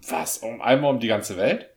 Was? 0.09 0.39
Um 0.39 0.61
einmal 0.61 0.91
um 0.93 0.99
die 0.99 1.07
ganze 1.07 1.37
Welt? 1.37 1.69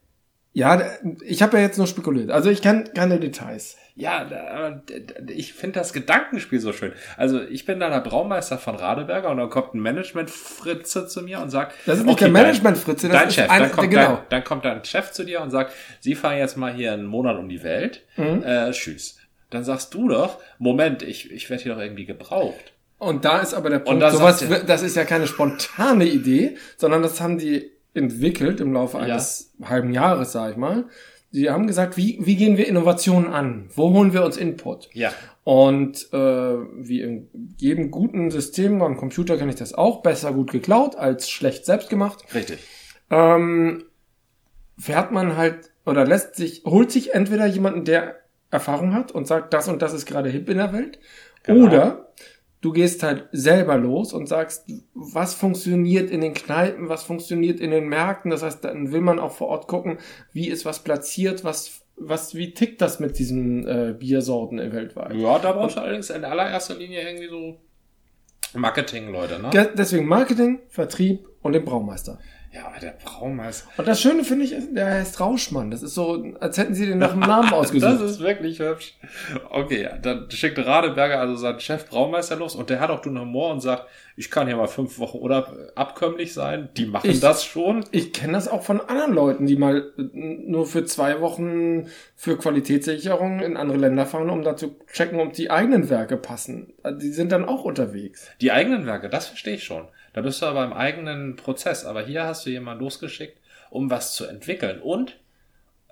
Ja, 0.52 0.81
ich 1.25 1.43
habe 1.43 1.57
ja 1.57 1.62
jetzt 1.64 1.78
nur 1.78 1.87
spekuliert. 1.87 2.31
Also 2.31 2.50
ich 2.50 2.61
kenne 2.62 2.85
keine 2.95 3.19
Details. 3.21 3.76
Ja, 3.96 4.24
da- 4.24 4.82
ich 5.28 5.52
finde 5.54 5.78
das 5.78 5.92
Gedankenspiel 5.92 6.58
so 6.58 6.72
schön. 6.72 6.92
Also, 7.16 7.40
ich 7.42 7.64
bin 7.64 7.78
da 7.78 7.90
der 7.90 8.00
Braumeister 8.00 8.58
von 8.58 8.74
Radeberger 8.74 9.30
und 9.30 9.36
dann 9.36 9.50
kommt 9.50 9.74
ein 9.74 9.80
Management-Fritze 9.82 11.06
zu 11.06 11.22
mir 11.22 11.40
und 11.40 11.50
sagt, 11.50 11.74
Das 11.86 11.98
ist 11.98 12.04
nicht 12.04 12.12
okay, 12.14 12.24
der 12.24 12.32
Management-Fritze, 12.32 13.08
das 13.08 13.16
dein 13.18 13.28
ist 13.28 13.34
Chef. 13.34 13.50
ein- 13.50 13.62
dann, 13.62 13.72
kommt 13.72 13.90
genau. 13.90 14.06
dein, 14.06 14.18
dann 14.30 14.44
kommt 14.44 14.64
dein 14.64 14.84
Chef 14.84 15.12
zu 15.12 15.24
dir 15.24 15.40
und 15.42 15.50
sagt, 15.50 15.72
Sie 16.00 16.14
fahren 16.16 16.38
jetzt 16.38 16.56
mal 16.56 16.72
hier 16.72 16.92
einen 16.92 17.06
Monat 17.06 17.38
um 17.38 17.48
die 17.48 17.62
Welt. 17.62 18.02
Mhm. 18.16 18.42
Äh, 18.42 18.70
tschüss. 18.72 19.18
Dann 19.50 19.62
sagst 19.62 19.94
du 19.94 20.08
doch, 20.08 20.40
Moment, 20.58 21.02
ich, 21.02 21.30
ich 21.30 21.48
werde 21.48 21.62
hier 21.62 21.74
doch 21.74 21.80
irgendwie 21.80 22.06
gebraucht. 22.06 22.72
Und 22.98 23.24
da 23.24 23.38
ist 23.38 23.54
aber 23.54 23.70
der 23.70 23.78
Punkt, 23.80 24.02
sowas, 24.10 24.48
wird- 24.48 24.68
das 24.68 24.82
ist 24.82 24.96
ja 24.96 25.04
keine 25.04 25.26
spontane 25.28 26.06
Idee, 26.06 26.56
sondern 26.76 27.02
das 27.02 27.20
haben 27.20 27.38
die 27.38 27.70
entwickelt 27.92 28.60
im 28.60 28.72
Laufe 28.72 28.98
eines 28.98 29.52
halben 29.62 29.92
Jahres, 29.92 30.32
sag 30.32 30.50
ich 30.52 30.56
mal. 30.56 30.84
Sie 31.35 31.50
haben 31.50 31.67
gesagt, 31.67 31.97
wie, 31.97 32.17
wie 32.21 32.37
gehen 32.37 32.57
wir 32.57 32.69
Innovationen 32.69 33.26
an? 33.33 33.69
Wo 33.75 33.93
holen 33.93 34.12
wir 34.12 34.25
uns 34.25 34.37
Input? 34.37 34.88
Ja. 34.93 35.12
Und 35.43 36.07
äh, 36.12 36.17
wie 36.17 37.00
in 37.00 37.29
jedem 37.59 37.91
guten 37.91 38.31
System, 38.31 38.79
beim 38.79 38.97
Computer 38.97 39.37
kann 39.37 39.49
ich 39.49 39.57
das 39.57 39.75
auch, 39.75 40.00
besser 40.00 40.33
gut 40.33 40.53
geklaut 40.53 40.95
als 40.95 41.29
schlecht 41.29 41.67
selbst 41.67 41.91
gemacht. 41.91 42.25
Richtig. 42.33 42.61
ähm, 43.11 43.83
fährt 44.79 45.11
man 45.11 45.37
halt 45.37 45.73
oder 45.85 46.07
lässt 46.07 46.37
sich, 46.37 46.62
holt 46.64 46.93
sich 46.93 47.14
entweder 47.14 47.47
jemanden, 47.47 47.85
der 47.85 48.14
Erfahrung 48.53 48.95
hat 48.95 49.11
und 49.11 49.26
sagt, 49.26 49.53
das 49.53 49.67
und 49.67 49.83
das 49.83 49.93
ist 49.93 50.07
gerade 50.07 50.31
hip 50.31 50.49
in 50.49 50.59
der 50.59 50.73
Welt, 50.73 51.00
Genau. 51.43 51.67
oder 51.67 52.12
du 52.64 52.73
gehst 52.73 53.02
halt 53.02 53.28
selber 53.33 53.76
los 53.76 54.14
und 54.14 54.26
sagst, 54.26 54.66
was 54.94 55.35
funktioniert 55.35 56.11
in 56.11 56.23
den 56.23 56.33
Kneipen, 56.33 56.88
was 56.88 57.02
funktioniert 57.02 57.61
in 57.61 57.71
den 57.71 57.88
Märkten. 57.88 58.30
Das 58.30 58.42
heißt, 58.42 58.64
dann 58.64 58.90
will 58.90 59.02
man 59.02 59.18
auch 59.18 59.33
vor 59.33 59.49
Ort 59.49 59.68
gucken, 59.68 59.99
wie 60.33 60.49
ist 60.49 60.64
was 60.64 60.83
platziert, 60.83 61.44
was, 61.44 61.83
was, 61.97 62.35
wie 62.35 62.54
tickt 62.54 62.80
das 62.80 63.00
mit 63.00 63.18
diesen 63.18 63.68
äh, 63.68 63.94
Biersorten 63.99 64.59
weltweit. 64.73 65.14
Ja, 65.14 65.38
da 65.38 65.52
brauchst 65.52 65.76
du 65.76 65.80
allerdings 65.83 66.09
in 66.09 66.25
allererster 66.25 66.75
Linie 66.76 67.02
irgendwie 67.06 67.28
so 67.28 67.59
Marketing-Leute, 68.59 69.40
ne? 69.42 69.50
De- 69.50 69.68
Deswegen 69.76 70.06
Marketing, 70.06 70.61
Vertrieb 70.68 71.28
und 71.42 71.52
den 71.52 71.64
Braumeister. 71.64 72.18
Ja, 72.54 72.66
aber 72.66 72.78
der 72.78 72.94
Braumeister. 73.04 73.68
Und 73.76 73.88
das 73.88 74.00
Schöne 74.00 74.23
finde 74.23 74.44
ich, 74.44 74.54
der 74.70 74.87
heißt 74.87 75.18
Rauschmann. 75.18 75.73
Das 75.73 75.82
ist 75.82 75.94
so, 75.94 76.25
als 76.38 76.56
hätten 76.56 76.75
sie 76.75 76.87
den 76.87 76.99
nach 76.99 77.11
dem 77.11 77.20
Namen 77.20 77.52
ausgesucht. 77.52 77.94
Das 77.94 78.00
ist 78.00 78.20
wirklich 78.20 78.61
hübsch. 78.61 78.94
Okay, 79.50 79.88
dann 80.00 80.30
schickt 80.30 80.64
Radeberger 80.64 81.18
also 81.18 81.34
seinen 81.34 81.58
Chef 81.58 81.88
Braumeister 81.88 82.37
los 82.37 82.54
und 82.54 82.70
der 82.70 82.78
hat 82.78 82.90
auch 82.90 83.00
den 83.00 83.18
Humor 83.18 83.50
und 83.50 83.61
sagt, 83.61 83.88
ich 84.16 84.30
kann 84.30 84.47
hier 84.47 84.56
mal 84.56 84.68
fünf 84.68 84.99
Wochen 84.99 85.18
oder 85.18 85.71
abkömmlich 85.75 86.33
sein. 86.35 86.68
Die 86.76 86.87
machen 86.87 87.11
Ich- 87.11 87.21
das 87.21 87.44
schon. 87.44 87.85
Ich 87.90 88.12
kenne 88.12 88.35
das 88.35 88.47
auch 88.49 88.62
von 88.62 88.80
anderen 88.80 89.12
Leuten, 89.14 89.47
die 89.47 89.56
mal 89.56 89.92
äh, 89.99 90.02
nur 90.14 90.66
für 90.66 90.85
zwei 90.85 91.21
Wochen 91.21 91.88
für 92.14 92.38
Qualitätssicherung 92.38 93.40
in 93.40 93.56
andere 93.56 93.78
Länder 93.78 94.06
fahren, 94.06 94.30
um 94.30 94.42
da 94.42 94.56
zu 94.56 94.76
checken, 94.92 95.21
ob 95.21 95.33
die 95.33 95.50
eigenen 95.50 95.90
Werke 95.90 96.16
passen. 96.16 96.73
Also 96.83 96.99
Die 97.00 97.09
sind 97.12 97.33
dann 97.33 97.44
auch 97.44 97.64
unterwegs. 97.64 98.30
Die 98.40 98.52
eigenen 98.52 98.87
Werke, 98.87 99.09
das 99.09 99.26
verstehe 99.26 99.54
ich 99.56 99.64
schon. 99.64 99.88
Da 100.12 100.21
bist 100.21 100.40
du 100.42 100.47
aber 100.47 100.64
im 100.64 100.73
eigenen 100.73 101.37
Prozess. 101.37 101.85
Aber 101.85 102.02
hier 102.04 102.25
hast 102.25 102.47
du 102.47 102.50
jemanden 102.50 102.85
losgeschickt, 102.85 103.38
um 103.71 103.90
was 103.90 104.14
zu 104.14 104.26
entwickeln. 104.26 104.80
Und 104.80 105.18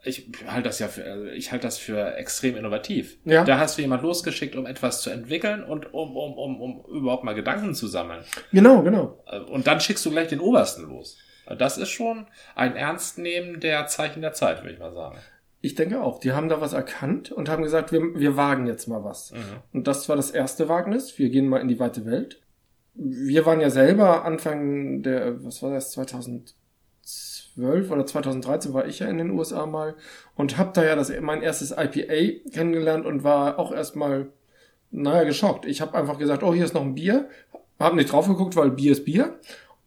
ich 0.04 0.28
halte 0.47 0.68
das 0.68 0.78
ja 0.78 0.88
für, 0.88 1.04
also 1.04 1.26
ich 1.26 1.52
halte 1.52 1.66
das 1.66 1.78
für 1.78 2.16
extrem 2.16 2.56
innovativ. 2.56 3.18
Ja. 3.25 3.44
Da 3.44 3.59
hast 3.59 3.78
du 3.78 3.82
jemanden 3.82 4.06
losgeschickt, 4.06 4.56
um 4.56 4.66
etwas 4.66 5.00
zu 5.02 5.11
entwickeln 5.11 5.62
und 5.62 5.94
um, 5.94 6.16
um, 6.16 6.35
um, 6.35 6.61
um 6.61 6.85
überhaupt 6.92 7.25
mal 7.25 7.35
Gedanken 7.35 7.75
zu 7.75 7.87
sammeln. 7.87 8.25
Genau, 8.52 8.82
genau. 8.82 9.25
Und 9.49 9.66
dann 9.66 9.80
schickst 9.80 10.04
du 10.04 10.11
gleich 10.11 10.28
den 10.28 10.40
Obersten 10.40 10.88
los. 10.88 11.18
Das 11.59 11.78
ist 11.78 11.90
schon 11.90 12.26
ein 12.54 12.76
Ernstnehmen 12.76 13.61
der 13.61 13.87
Zeichen 13.87 14.23
der 14.23 14.32
Zeit, 14.32 14.62
würde 14.62 14.75
ich 14.75 14.80
mal 14.80 14.92
sagen. 14.92 15.18
Ich 15.61 15.76
denke 15.76 16.02
auch. 16.02 16.18
Die 16.18 16.32
haben 16.32 16.49
da 16.49 16.61
was 16.61 16.73
erkannt 16.73 17.30
und 17.30 17.49
haben 17.49 17.62
gesagt, 17.62 17.92
wir, 17.92 18.00
wir 18.18 18.37
wagen 18.37 18.66
jetzt 18.66 18.88
mal 18.88 19.04
was. 19.04 19.32
Und 19.73 19.87
das 19.87 20.09
war 20.09 20.16
das 20.16 20.32
erste 20.32 20.68
Wagnis. 20.68 21.18
Wir 21.18 21.30
gehen 21.30 21.49
mal 21.49 21.61
in 21.61 21.68
die 21.68 21.78
weite 21.78 22.04
Welt. 22.04 22.42
Wir 22.94 23.47
waren 23.47 23.61
ja 23.61 23.71
selber 23.71 24.25
Anfang 24.25 25.02
der, 25.02 25.44
was 25.44 25.62
war 25.62 25.73
das, 25.73 25.97
2012 27.54 27.90
oder 27.90 28.06
2013 28.06 28.75
war 28.75 28.87
ich 28.87 29.00
ja 29.00 29.09
in 29.09 29.18
den 29.18 29.30
USA 29.30 29.66
mal 29.66 29.94
und 30.37 30.59
hab 30.59 30.75
da 30.75 30.85
ja 30.85 30.97
das, 30.97 31.12
mein 31.21 31.42
erstes 31.42 31.73
IPA 31.73 32.50
kennengelernt 32.50 33.06
und 33.06 33.25
war 33.25 33.59
auch 33.59 33.73
erstmal, 33.73 34.28
naja, 34.90 35.25
geschockt. 35.25 35.66
Ich 35.66 35.80
habe 35.80 35.97
einfach 35.97 36.18
gesagt, 36.18 36.42
oh, 36.42 36.54
hier 36.54 36.64
ist 36.64 36.75
noch 36.75 36.82
ein 36.82 36.94
Bier. 36.94 37.28
Hab 37.78 37.94
nicht 37.94 38.12
drauf 38.12 38.28
geguckt, 38.28 38.56
weil 38.56 38.71
Bier 38.71 38.92
ist 38.92 39.04
Bier. 39.04 39.38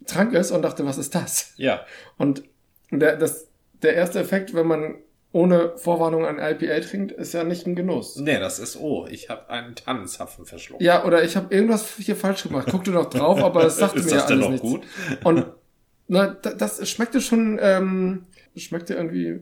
Trank 0.05 0.33
es 0.33 0.51
und 0.51 0.61
dachte, 0.61 0.85
was 0.85 0.97
ist 0.97 1.15
das? 1.15 1.53
Ja. 1.57 1.85
Und 2.17 2.43
der, 2.91 3.15
das, 3.15 3.47
der 3.81 3.95
erste 3.95 4.19
Effekt, 4.19 4.53
wenn 4.53 4.67
man 4.67 4.95
ohne 5.31 5.73
Vorwarnung 5.77 6.25
ein 6.25 6.39
IPA 6.39 6.79
trinkt, 6.79 7.11
ist 7.11 7.33
ja 7.33 7.43
nicht 7.43 7.67
ein 7.67 7.75
Genuss. 7.75 8.15
Nee, 8.15 8.39
das 8.39 8.59
ist, 8.59 8.79
oh, 8.79 9.05
ich 9.09 9.29
habe 9.29 9.49
einen 9.49 9.75
Tannenzapfen 9.75 10.45
verschluckt. 10.45 10.81
Ja, 10.81 11.03
oder 11.03 11.23
ich 11.23 11.35
habe 11.35 11.53
irgendwas 11.53 11.95
hier 11.97 12.15
falsch 12.15 12.43
gemacht. 12.43 12.71
Guckte 12.71 12.91
noch 12.91 13.09
drauf, 13.09 13.43
aber 13.43 13.65
es 13.65 13.77
sagte 13.77 13.99
mir 14.03 14.11
das 14.11 14.27
denn 14.27 14.37
alles 14.37 14.49
nichts. 14.49 14.61
gut? 14.61 14.83
Und 15.23 15.45
na, 16.07 16.27
da- 16.27 16.53
das 16.53 16.87
schmeckte 16.89 17.21
schon, 17.21 17.59
ähm, 17.61 18.25
schmeckte 18.55 18.93
irgendwie 18.93 19.41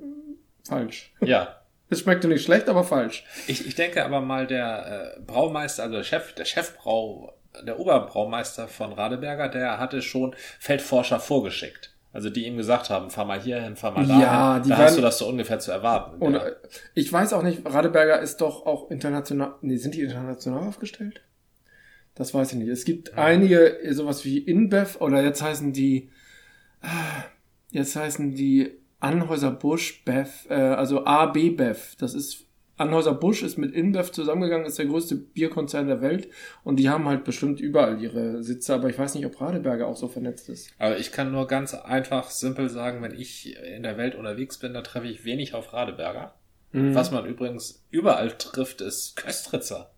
falsch. 0.68 1.14
Ja. 1.22 1.60
Es 1.90 2.00
schmeckte 2.00 2.28
nicht 2.28 2.44
schlecht, 2.44 2.70
aber 2.70 2.84
falsch. 2.84 3.24
Ich, 3.46 3.68
ich 3.68 3.76
denke 3.76 4.04
aber 4.04 4.20
mal, 4.20 4.48
der 4.48 5.16
äh, 5.18 5.22
Braumeister, 5.22 5.84
also 5.84 5.98
der 5.98 6.04
Chef, 6.04 6.34
der 6.34 6.46
Chefbrau, 6.46 7.34
der 7.68 7.80
Oberbraumeister 7.80 8.68
von 8.68 8.94
Radeberger, 8.94 9.48
der 9.48 9.78
hatte 9.78 10.02
schon 10.02 10.34
Feldforscher 10.60 11.20
vorgeschickt. 11.20 11.94
Also 12.12 12.32
die 12.32 12.48
ihm 12.48 12.58
gesagt 12.58 12.90
haben, 12.90 13.12
fahr 13.12 13.26
mal 13.26 13.40
hier 13.40 13.62
hin, 13.62 13.76
fahr 13.76 13.92
mal 13.92 14.08
da 14.08 14.20
Ja, 14.20 14.60
die 14.60 14.70
Da 14.70 14.78
waren- 14.78 14.86
hast 14.86 14.98
du 14.98 15.02
das 15.02 15.20
so 15.20 15.28
ungefähr 15.28 15.60
zu 15.60 15.72
erwarten. 15.72 16.20
Und 16.20 16.34
ja. 16.34 16.48
äh, 16.48 16.56
ich 16.96 17.14
weiß 17.14 17.34
auch 17.34 17.44
nicht, 17.44 17.62
Radeberger 17.64 18.20
ist 18.22 18.38
doch 18.38 18.66
auch 18.66 18.90
international, 18.90 19.54
nee, 19.62 19.76
sind 19.78 19.94
die 19.94 20.02
international 20.02 20.68
aufgestellt? 20.68 21.22
Das 22.16 22.34
weiß 22.34 22.54
ich 22.54 22.58
nicht. 22.58 22.70
Es 22.70 22.86
gibt 22.86 23.16
einige, 23.20 23.84
äh, 23.84 23.94
sowas 23.94 24.26
wie 24.26 24.40
InBev, 24.40 25.00
oder 25.00 25.22
jetzt 25.22 25.44
heißen 25.44 25.74
die, 25.74 26.10
jetzt 27.70 27.96
heißen 27.96 28.36
die 28.36 28.72
Anhäuser-Busch 29.00 30.04
Bev, 30.06 30.50
äh, 30.50 30.54
also 30.54 31.06
AB 31.06 31.50
Bev. 31.58 31.96
Das 31.98 32.14
ist, 32.14 32.46
Anhäuser-Busch 32.78 33.44
ist 33.44 33.58
mit 33.58 33.74
InBev 33.74 34.12
zusammengegangen, 34.12 34.66
ist 34.66 34.80
der 34.80 34.86
größte 34.86 35.16
Bierkonzern 35.16 35.88
der 35.88 36.02
Welt 36.02 36.30
und 36.64 36.78
die 36.78 36.90
haben 36.90 37.08
halt 37.08 37.24
bestimmt 37.24 37.60
überall 37.60 38.02
ihre 38.02 38.42
Sitze, 38.44 38.74
aber 38.74 38.90
ich 38.90 38.98
weiß 38.98 39.16
nicht, 39.16 39.26
ob 39.26 39.40
Radeberger 39.40 39.88
auch 39.88 39.98
so 39.98 40.08
vernetzt 40.08 40.50
ist. 40.50 40.72
Aber 40.80 40.98
ich 40.98 41.12
kann 41.12 41.32
nur 41.32 41.48
ganz 41.48 41.74
einfach, 41.74 42.30
simpel 42.30 42.70
sagen, 42.70 43.02
wenn 43.02 43.14
ich 43.14 43.56
in 43.76 43.84
der 43.84 43.98
Welt 43.98 44.16
unterwegs 44.16 44.58
bin, 44.58 44.74
da 44.74 44.82
treffe 44.82 45.08
ich 45.08 45.26
wenig 45.26 45.54
auf 45.54 45.74
Radeberger. 45.74 46.34
Mhm. 46.72 46.96
Was 46.96 47.12
man 47.12 47.26
übrigens 47.26 47.86
überall 47.92 48.32
trifft, 48.32 48.82
ist 48.82 49.16
Köstritzer. 49.16 49.93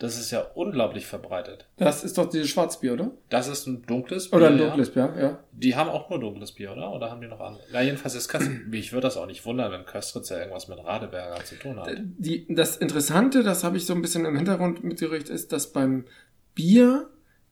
Das 0.00 0.18
ist 0.18 0.30
ja 0.30 0.40
unglaublich 0.54 1.04
verbreitet. 1.04 1.66
Das 1.76 2.04
ist 2.04 2.16
doch 2.16 2.28
dieses 2.28 2.48
Schwarzbier, 2.48 2.94
oder? 2.94 3.10
Das 3.28 3.48
ist 3.48 3.66
ein 3.66 3.82
dunkles 3.82 4.30
Bier. 4.30 4.38
Oder 4.38 4.48
ein 4.48 4.58
ja. 4.58 4.64
dunkles 4.64 4.90
Bier, 4.90 5.14
ja. 5.20 5.38
Die 5.52 5.76
haben 5.76 5.90
auch 5.90 6.08
nur 6.08 6.18
dunkles 6.18 6.52
Bier, 6.52 6.72
oder? 6.72 6.90
Oder 6.90 7.10
haben 7.10 7.20
die 7.20 7.28
noch 7.28 7.38
andere? 7.38 7.62
Ja, 7.70 7.82
jedenfalls 7.82 8.14
ist 8.14 8.28
Köstritzer. 8.28 8.60
Ich 8.72 8.92
würde 8.92 9.06
das 9.06 9.18
auch 9.18 9.26
nicht 9.26 9.44
wundern, 9.44 9.70
wenn 9.72 9.84
Köstritzer 9.84 10.38
irgendwas 10.38 10.68
mit 10.68 10.78
Radeberger 10.78 11.44
zu 11.44 11.54
tun 11.56 11.78
hat. 11.78 11.90
Die, 11.96 12.46
das 12.48 12.78
Interessante, 12.78 13.42
das 13.42 13.62
habe 13.62 13.76
ich 13.76 13.84
so 13.84 13.92
ein 13.92 14.00
bisschen 14.00 14.24
im 14.24 14.36
Hintergrund 14.36 14.82
mitgerichtet, 14.82 15.34
ist, 15.34 15.52
dass 15.52 15.70
beim 15.70 16.06
Bier 16.54 17.10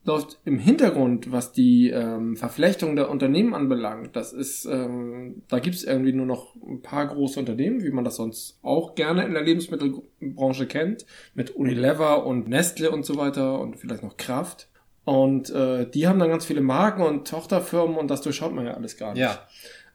läuft 0.09 0.39
im 0.45 0.59
Hintergrund, 0.59 1.31
was 1.31 1.53
die 1.53 1.91
ähm, 1.91 2.37
Verflechtung 2.37 2.97
der 2.97 3.11
Unternehmen 3.11 3.55
anbelangt. 3.55 4.17
Das 4.17 4.33
ist, 4.33 4.65
ähm, 4.65 5.43
da 5.49 5.61
gibt 5.61 5.77
es 5.77 5.85
irgendwie 5.85 6.13
nur 6.13 6.27
noch 6.27 6.57
ein 6.57 6.83
paar 6.83 7.07
große 7.07 7.39
Unternehmen, 7.39 7.83
wie 7.83 7.91
man 7.91 8.05
das 8.05 8.17
sonst 8.17 8.59
auch 8.63 8.95
gerne 8.95 9.25
in 9.25 9.35
der 9.35 9.43
Lebensmittelbranche 9.43 10.67
kennt, 10.67 11.07
mit 11.35 11.51
Unilever 11.51 12.27
und 12.27 12.49
Nestle 12.49 12.91
und 12.91 13.05
so 13.05 13.17
weiter 13.17 13.61
und 13.61 13.77
vielleicht 13.77 14.03
noch 14.03 14.17
Kraft. 14.17 14.69
Und 15.05 15.51
äh, 15.51 15.89
die 15.89 16.09
haben 16.09 16.19
dann 16.19 16.31
ganz 16.31 16.45
viele 16.45 16.61
Marken 16.61 17.03
und 17.03 17.29
Tochterfirmen 17.29 17.97
und 17.97 18.11
das 18.11 18.23
durchschaut 18.23 18.55
man 18.55 18.67
ja 18.67 18.75
alles 18.75 18.97
gar 18.97 19.13
nicht. 19.13 19.23
Ja, 19.23 19.47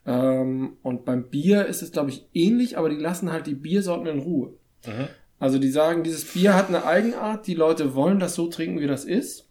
Ähm, 0.06 0.78
und 0.84 1.06
beim 1.06 1.30
Bier 1.30 1.66
ist 1.66 1.82
es, 1.82 1.92
glaube 1.92 2.10
ich, 2.10 2.28
ähnlich, 2.34 2.78
aber 2.78 2.90
die 2.90 2.98
lassen 2.98 3.32
halt 3.32 3.48
die 3.48 3.56
Biersorten 3.56 4.08
in 4.08 4.20
Ruhe. 4.20 4.54
Mhm. 4.86 5.08
Also 5.40 5.60
die 5.60 5.70
sagen, 5.70 6.04
dieses 6.04 6.26
Bier 6.26 6.54
hat 6.54 6.70
eine 6.70 6.86
Eigenart, 6.86 7.48
die 7.48 7.54
Leute 7.54 7.96
wollen 7.96 8.20
das 8.20 8.36
so 8.36 8.48
trinken, 8.48 8.80
wie 8.80 8.88
das 8.88 9.06
ist. 9.06 9.50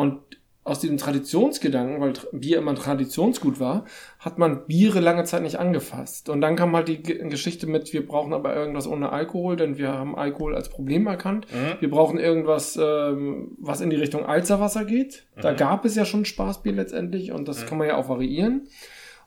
Und 0.00 0.20
aus 0.62 0.78
diesem 0.78 0.98
Traditionsgedanken, 0.98 2.00
weil 2.00 2.12
Bier 2.32 2.58
immer 2.58 2.72
ein 2.72 2.76
Traditionsgut 2.76 3.58
war, 3.60 3.86
hat 4.18 4.38
man 4.38 4.66
Biere 4.66 5.00
lange 5.00 5.24
Zeit 5.24 5.42
nicht 5.42 5.58
angefasst. 5.58 6.28
Und 6.28 6.42
dann 6.42 6.54
kam 6.54 6.76
halt 6.76 6.86
die 6.88 7.02
Ge- 7.02 7.26
Geschichte 7.28 7.66
mit, 7.66 7.92
wir 7.94 8.06
brauchen 8.06 8.34
aber 8.34 8.54
irgendwas 8.54 8.86
ohne 8.86 9.10
Alkohol, 9.10 9.56
denn 9.56 9.78
wir 9.78 9.88
haben 9.92 10.14
Alkohol 10.16 10.54
als 10.54 10.68
Problem 10.68 11.06
erkannt. 11.06 11.46
Mhm. 11.52 11.80
Wir 11.80 11.90
brauchen 11.90 12.18
irgendwas, 12.18 12.78
ähm, 12.80 13.52
was 13.58 13.80
in 13.80 13.88
die 13.90 13.96
Richtung 13.96 14.24
Alzerwasser 14.26 14.84
geht. 14.84 15.24
Da 15.40 15.54
gab 15.54 15.84
es 15.86 15.94
ja 15.96 16.04
schon 16.04 16.24
Spaßbier 16.26 16.72
letztendlich 16.74 17.32
und 17.32 17.48
das 17.48 17.64
kann 17.66 17.78
man 17.78 17.88
ja 17.88 17.96
auch 17.96 18.08
variieren. 18.10 18.68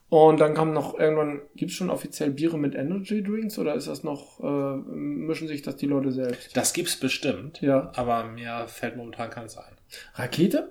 Und 0.09 0.39
dann 0.39 0.53
kam 0.53 0.73
noch 0.73 0.97
irgendwann, 0.99 1.41
gibt 1.55 1.71
es 1.71 1.77
schon 1.77 1.89
offiziell 1.89 2.29
Biere 2.29 2.59
mit 2.59 2.75
Energy 2.75 3.23
Drinks 3.23 3.57
oder 3.57 3.73
ist 3.73 3.87
das 3.87 4.03
noch, 4.03 4.39
äh, 4.43 4.75
mischen 4.95 5.47
sich 5.47 5.63
das 5.63 5.75
die 5.77 5.87
Leute 5.87 6.11
selbst? 6.11 6.55
das 6.55 6.73
gibt's 6.73 6.95
bestimmt. 6.99 7.59
Ja. 7.61 7.91
Aber 7.95 8.23
mir 8.25 8.65
fällt 8.67 8.95
momentan 8.95 9.31
keins 9.31 9.57
ein. 9.57 9.72
Rakete? 10.15 10.69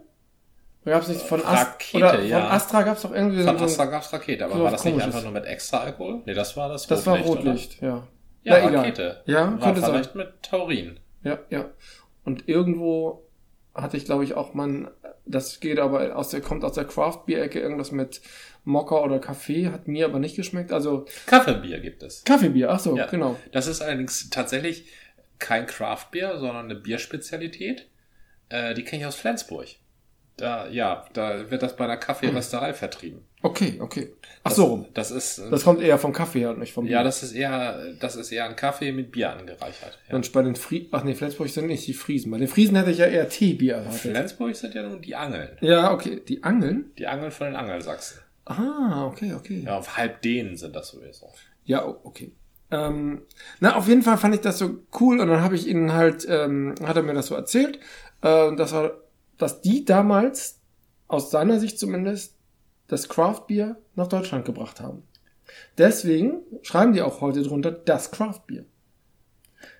Gab 0.84 1.02
es 1.02 1.08
nicht 1.08 1.20
von 1.22 1.40
Astra? 1.44 1.70
Rakete, 1.72 1.96
Oder 1.98 2.14
von 2.18 2.26
ja. 2.26 2.50
Astra 2.50 2.82
gab 2.82 2.96
es 2.96 3.02
doch 3.02 3.12
irgendwie 3.12 3.42
Von 3.44 3.56
so 3.58 3.64
Astra 3.64 3.84
ein, 3.84 3.90
gab's 3.90 4.12
Rakete, 4.12 4.44
aber 4.44 4.54
so 4.56 4.64
war 4.64 4.70
das 4.72 4.84
nicht 4.84 5.00
einfach 5.00 5.22
nur 5.22 5.30
mit 5.32 5.44
extra 5.44 5.78
Alkohol? 5.78 6.22
Nee, 6.24 6.34
das 6.34 6.56
war 6.56 6.68
das 6.68 6.86
Das 6.88 7.06
war 7.06 7.18
Rotlicht, 7.18 7.46
Rotlicht, 7.46 7.82
ja. 7.82 7.94
Oder? 7.94 8.08
Ja, 8.44 8.52
Na, 8.58 8.58
egal. 8.68 8.76
Rakete. 8.76 9.22
Ja, 9.26 9.52
war 9.52 9.58
könnte 9.60 9.80
sein. 9.80 9.90
vielleicht 9.90 10.14
mit 10.16 10.42
Taurin. 10.42 10.98
Ja, 11.22 11.38
ja. 11.50 11.66
Und 12.24 12.48
irgendwo 12.48 13.22
hatte 13.74 13.96
ich, 13.96 14.04
glaube 14.04 14.24
ich, 14.24 14.34
auch 14.34 14.54
mal, 14.54 14.90
das 15.24 15.60
geht 15.60 15.78
aber 15.78 16.16
aus 16.16 16.30
der, 16.30 16.40
kommt 16.40 16.64
aus 16.64 16.72
der 16.72 16.84
Craft-Bier-Ecke, 16.84 17.60
irgendwas 17.60 17.92
mit 17.92 18.20
Mokka 18.64 18.96
oder 18.96 19.20
Kaffee, 19.20 19.68
hat 19.68 19.86
mir 19.86 20.06
aber 20.06 20.18
nicht 20.18 20.34
geschmeckt. 20.34 20.72
Also 20.72 21.06
Kaffeebier 21.26 21.78
gibt 21.78 22.02
es. 22.02 22.24
Kaffeebier, 22.24 22.70
ach 22.70 22.80
so, 22.80 22.96
Ja. 22.96 23.06
genau. 23.06 23.36
Das 23.52 23.68
ist 23.68 23.80
allerdings 23.82 24.30
tatsächlich 24.30 24.86
kein 25.38 25.66
Craft-Bier, 25.66 26.38
sondern 26.38 26.64
eine 26.64 26.74
Bierspezialität. 26.74 27.88
Äh, 28.52 28.74
die 28.74 28.84
kenne 28.84 29.02
ich 29.02 29.06
aus 29.08 29.16
Flensburg. 29.16 29.66
Da, 30.36 30.66
ja, 30.68 31.04
da 31.12 31.50
wird 31.50 31.62
das 31.62 31.76
bei 31.76 31.84
einer 31.84 31.98
Kaffeerösterei 31.98 32.72
vertrieben. 32.72 33.20
Okay, 33.42 33.78
okay. 33.80 34.14
Ach 34.44 34.50
Das, 34.50 34.56
so, 34.56 34.86
Das 34.94 35.10
ist, 35.10 35.38
äh, 35.38 35.50
das 35.50 35.64
kommt 35.64 35.82
eher 35.82 35.98
vom 35.98 36.12
Kaffee 36.12 36.40
her 36.40 36.50
und 36.50 36.58
nicht 36.58 36.72
vom 36.72 36.84
Bier. 36.84 36.94
ja, 36.94 37.02
das 37.02 37.22
ist 37.22 37.32
eher, 37.32 37.92
das 38.00 38.16
ist 38.16 38.32
eher 38.32 38.46
ein 38.46 38.56
Kaffee 38.56 38.92
mit 38.92 39.12
Bier 39.12 39.30
angereichert. 39.30 39.98
Ja. 40.08 40.14
Und 40.16 40.32
bei 40.32 40.42
den 40.42 40.56
Friesen, 40.56 40.88
ach 40.92 41.04
nee, 41.04 41.14
Flensburg 41.14 41.48
sind 41.48 41.66
nicht 41.66 41.86
die 41.86 41.92
Friesen. 41.92 42.30
Bei 42.30 42.38
den 42.38 42.48
Friesen 42.48 42.76
hätte 42.76 42.90
ich 42.92 42.98
ja 42.98 43.06
eher 43.06 43.28
Teebier 43.28 43.74
erwartet. 43.76 44.00
Flensburg 44.00 44.56
sind 44.56 44.74
ja 44.74 44.82
nun 44.84 45.02
die 45.02 45.14
Angeln. 45.14 45.50
Ja, 45.60 45.92
okay. 45.92 46.22
Die 46.26 46.42
Angeln? 46.42 46.92
Die 46.98 47.06
Angeln 47.06 47.30
von 47.30 47.48
den 47.48 47.56
Angelsachsen. 47.56 48.20
Ah, 48.46 49.06
okay, 49.06 49.34
okay. 49.34 49.62
Ja, 49.66 49.78
auf 49.78 49.96
halb 49.96 50.22
denen 50.22 50.56
sind 50.56 50.74
das 50.74 50.88
sowieso. 50.88 51.30
Ja, 51.64 51.84
okay. 51.86 52.32
Ähm, 52.70 53.22
na, 53.60 53.76
auf 53.76 53.86
jeden 53.86 54.02
Fall 54.02 54.16
fand 54.16 54.34
ich 54.34 54.40
das 54.40 54.58
so 54.58 54.78
cool 54.98 55.20
und 55.20 55.28
dann 55.28 55.42
habe 55.42 55.54
ich 55.56 55.66
ihnen 55.68 55.92
halt, 55.92 56.26
ähm, 56.28 56.74
hat 56.84 56.96
er 56.96 57.02
mir 57.02 57.12
das 57.12 57.26
so 57.26 57.34
erzählt, 57.34 57.78
äh, 58.22 58.54
dass 58.56 58.72
er, 58.72 58.94
dass 59.38 59.60
die 59.60 59.84
damals, 59.84 60.60
aus 61.08 61.30
seiner 61.30 61.60
Sicht 61.60 61.78
zumindest, 61.78 62.36
das 62.88 63.08
Craft-Bier 63.08 63.76
nach 63.94 64.06
Deutschland 64.06 64.44
gebracht 64.44 64.80
haben. 64.80 65.02
Deswegen 65.78 66.40
schreiben 66.62 66.92
die 66.92 67.02
auch 67.02 67.20
heute 67.20 67.42
drunter 67.42 67.70
das 67.70 68.10
Craft-Bier. 68.10 68.64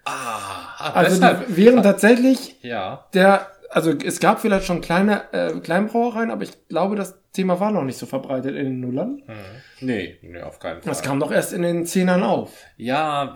Ah, 0.04 0.92
Also 0.94 1.16
deshalb. 1.16 1.46
die 1.48 1.56
wären 1.56 1.82
tatsächlich 1.82 2.56
ja. 2.62 3.08
der 3.14 3.48
also 3.72 3.90
es 3.90 4.20
gab 4.20 4.40
vielleicht 4.40 4.66
schon 4.66 4.80
kleine 4.82 5.32
äh, 5.32 5.58
Kleinbrauereien, 5.60 6.30
aber 6.30 6.42
ich 6.42 6.68
glaube, 6.68 6.94
das 6.94 7.18
Thema 7.32 7.58
war 7.58 7.70
noch 7.70 7.84
nicht 7.84 7.96
so 7.98 8.04
verbreitet 8.06 8.54
in 8.54 8.64
den 8.66 8.80
Nullern. 8.80 9.22
Mhm. 9.26 9.34
Nee, 9.80 10.18
nee, 10.20 10.42
auf 10.42 10.58
keinen 10.58 10.82
Fall. 10.82 10.90
Das 10.90 11.02
kam 11.02 11.18
doch 11.18 11.32
erst 11.32 11.52
in 11.54 11.62
den 11.62 11.86
Zehnern 11.86 12.22
auf. 12.22 12.52
Ja, 12.76 13.34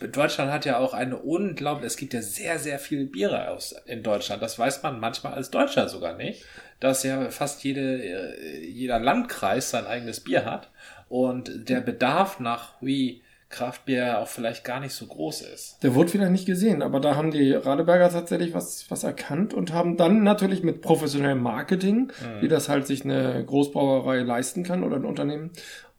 Deutschland 0.00 0.50
hat 0.52 0.64
ja 0.64 0.78
auch 0.78 0.92
eine 0.94 1.16
unglaubliche, 1.16 1.86
es 1.86 1.96
gibt 1.96 2.14
ja 2.14 2.22
sehr, 2.22 2.58
sehr 2.58 2.78
viele 2.78 3.04
Biere 3.06 3.50
aus 3.50 3.74
in 3.86 4.02
Deutschland. 4.02 4.42
Das 4.42 4.58
weiß 4.58 4.82
man 4.82 5.00
manchmal 5.00 5.34
als 5.34 5.50
Deutscher 5.50 5.88
sogar 5.88 6.16
nicht, 6.16 6.44
dass 6.80 7.02
ja 7.04 7.30
fast 7.30 7.62
jede, 7.64 8.02
äh, 8.02 8.66
jeder 8.66 8.98
Landkreis 8.98 9.70
sein 9.70 9.86
eigenes 9.86 10.20
Bier 10.20 10.44
hat 10.44 10.70
und 11.08 11.68
der 11.68 11.80
Bedarf 11.80 12.40
nach 12.40 12.72
wie 12.80 13.22
Kraftbier 13.50 14.18
auch 14.18 14.26
vielleicht 14.26 14.64
gar 14.64 14.80
nicht 14.80 14.94
so 14.94 15.06
groß 15.06 15.42
ist. 15.42 15.78
Der 15.84 15.94
wurde 15.94 16.12
wieder 16.12 16.28
nicht 16.28 16.44
gesehen, 16.44 16.82
aber 16.82 16.98
da 16.98 17.14
haben 17.14 17.30
die 17.30 17.52
Radeberger 17.52 18.10
tatsächlich 18.10 18.52
was, 18.52 18.86
was 18.90 19.04
erkannt 19.04 19.54
und 19.54 19.72
haben 19.72 19.96
dann 19.96 20.24
natürlich 20.24 20.64
mit 20.64 20.80
professionellem 20.82 21.40
Marketing, 21.40 22.08
Mhm. 22.20 22.42
wie 22.42 22.48
das 22.48 22.68
halt 22.68 22.88
sich 22.88 23.04
eine 23.04 23.44
Großbrauerei 23.44 24.20
leisten 24.22 24.64
kann 24.64 24.82
oder 24.82 24.96
ein 24.96 25.04
Unternehmen, 25.04 25.52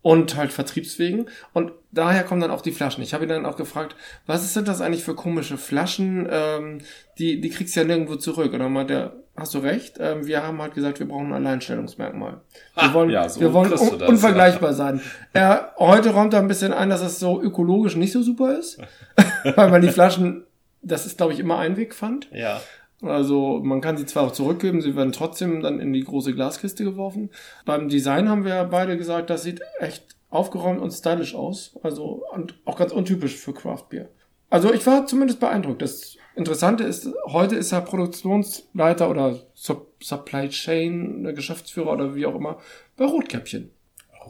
und 0.05 0.35
halt 0.35 0.53
Vertriebswegen. 0.53 1.31
Und 1.51 1.71
daher 1.91 2.23
kommen 2.23 2.39
dann 2.39 2.51
auch 2.51 2.61
die 2.61 2.71
Flaschen. 2.71 3.01
Ich 3.01 3.15
habe 3.15 3.23
ihn 3.23 3.29
dann 3.29 3.45
auch 3.47 3.55
gefragt, 3.55 3.95
was 4.27 4.53
sind 4.53 4.67
das 4.67 4.79
eigentlich 4.79 5.03
für 5.03 5.15
komische 5.15 5.57
Flaschen? 5.57 6.27
Ähm, 6.29 6.77
die, 7.17 7.41
die 7.41 7.49
kriegst 7.49 7.75
du 7.75 7.79
ja 7.79 7.87
nirgendwo 7.87 8.15
zurück. 8.15 8.53
Und 8.53 8.59
dann 8.59 8.71
meint 8.71 8.91
er, 8.91 9.13
hast 9.35 9.55
du 9.55 9.57
recht, 9.57 9.97
ähm, 9.99 10.27
wir 10.27 10.43
haben 10.43 10.61
halt 10.61 10.75
gesagt, 10.75 10.99
wir 10.99 11.07
brauchen 11.07 11.33
ein 11.33 11.33
Alleinstellungsmerkmal. 11.33 12.33
Wir 12.75 12.83
Ah, 12.83 12.93
wollen, 12.93 13.09
ja, 13.09 13.27
so 13.27 13.41
wir 13.41 13.51
wollen 13.51 13.73
un 13.73 13.97
das, 13.97 14.07
unvergleichbar 14.07 14.75
sein. 14.75 15.01
Er, 15.33 15.73
heute 15.79 16.11
räumt 16.11 16.35
er 16.35 16.39
ein 16.39 16.47
bisschen 16.47 16.71
ein, 16.71 16.91
dass 16.91 17.01
es 17.01 17.17
so 17.17 17.41
ökologisch 17.41 17.95
nicht 17.95 18.11
so 18.11 18.21
super 18.21 18.59
ist, 18.59 18.77
weil 19.55 19.71
man 19.71 19.81
die 19.81 19.89
Flaschen, 19.89 20.45
das 20.83 21.07
ist 21.07 21.17
glaube 21.17 21.33
ich 21.33 21.39
immer 21.39 21.57
Einweg 21.57 21.95
fand. 21.95 22.27
Ja. 22.31 22.61
Also 23.07 23.59
man 23.63 23.81
kann 23.81 23.97
sie 23.97 24.05
zwar 24.05 24.23
auch 24.23 24.31
zurückgeben, 24.31 24.81
sie 24.81 24.95
werden 24.95 25.11
trotzdem 25.11 25.61
dann 25.61 25.79
in 25.79 25.93
die 25.93 26.03
große 26.03 26.33
Glaskiste 26.33 26.83
geworfen. 26.83 27.29
Beim 27.65 27.89
Design 27.89 28.29
haben 28.29 28.45
wir 28.45 28.63
beide 28.65 28.97
gesagt, 28.97 29.29
das 29.29 29.43
sieht 29.43 29.61
echt 29.79 30.15
aufgeräumt 30.29 30.81
und 30.81 30.91
stylisch 30.91 31.35
aus. 31.35 31.77
Also 31.83 32.23
und 32.33 32.55
auch 32.65 32.77
ganz 32.77 32.91
untypisch 32.91 33.35
für 33.35 33.53
Craft 33.53 33.85
Beer. 33.89 34.09
Also 34.49 34.73
ich 34.73 34.85
war 34.85 35.05
zumindest 35.07 35.39
beeindruckt. 35.39 35.81
Das 35.81 36.17
Interessante 36.35 36.83
ist, 36.83 37.09
heute 37.25 37.55
ist 37.55 37.71
er 37.71 37.81
Produktionsleiter 37.81 39.09
oder 39.09 39.39
Sup 39.53 39.93
Supply 40.01 40.49
Chain, 40.49 41.25
äh, 41.25 41.33
Geschäftsführer 41.33 41.93
oder 41.93 42.15
wie 42.15 42.25
auch 42.25 42.35
immer 42.35 42.59
bei 42.97 43.05
Rotkäppchen. 43.05 43.71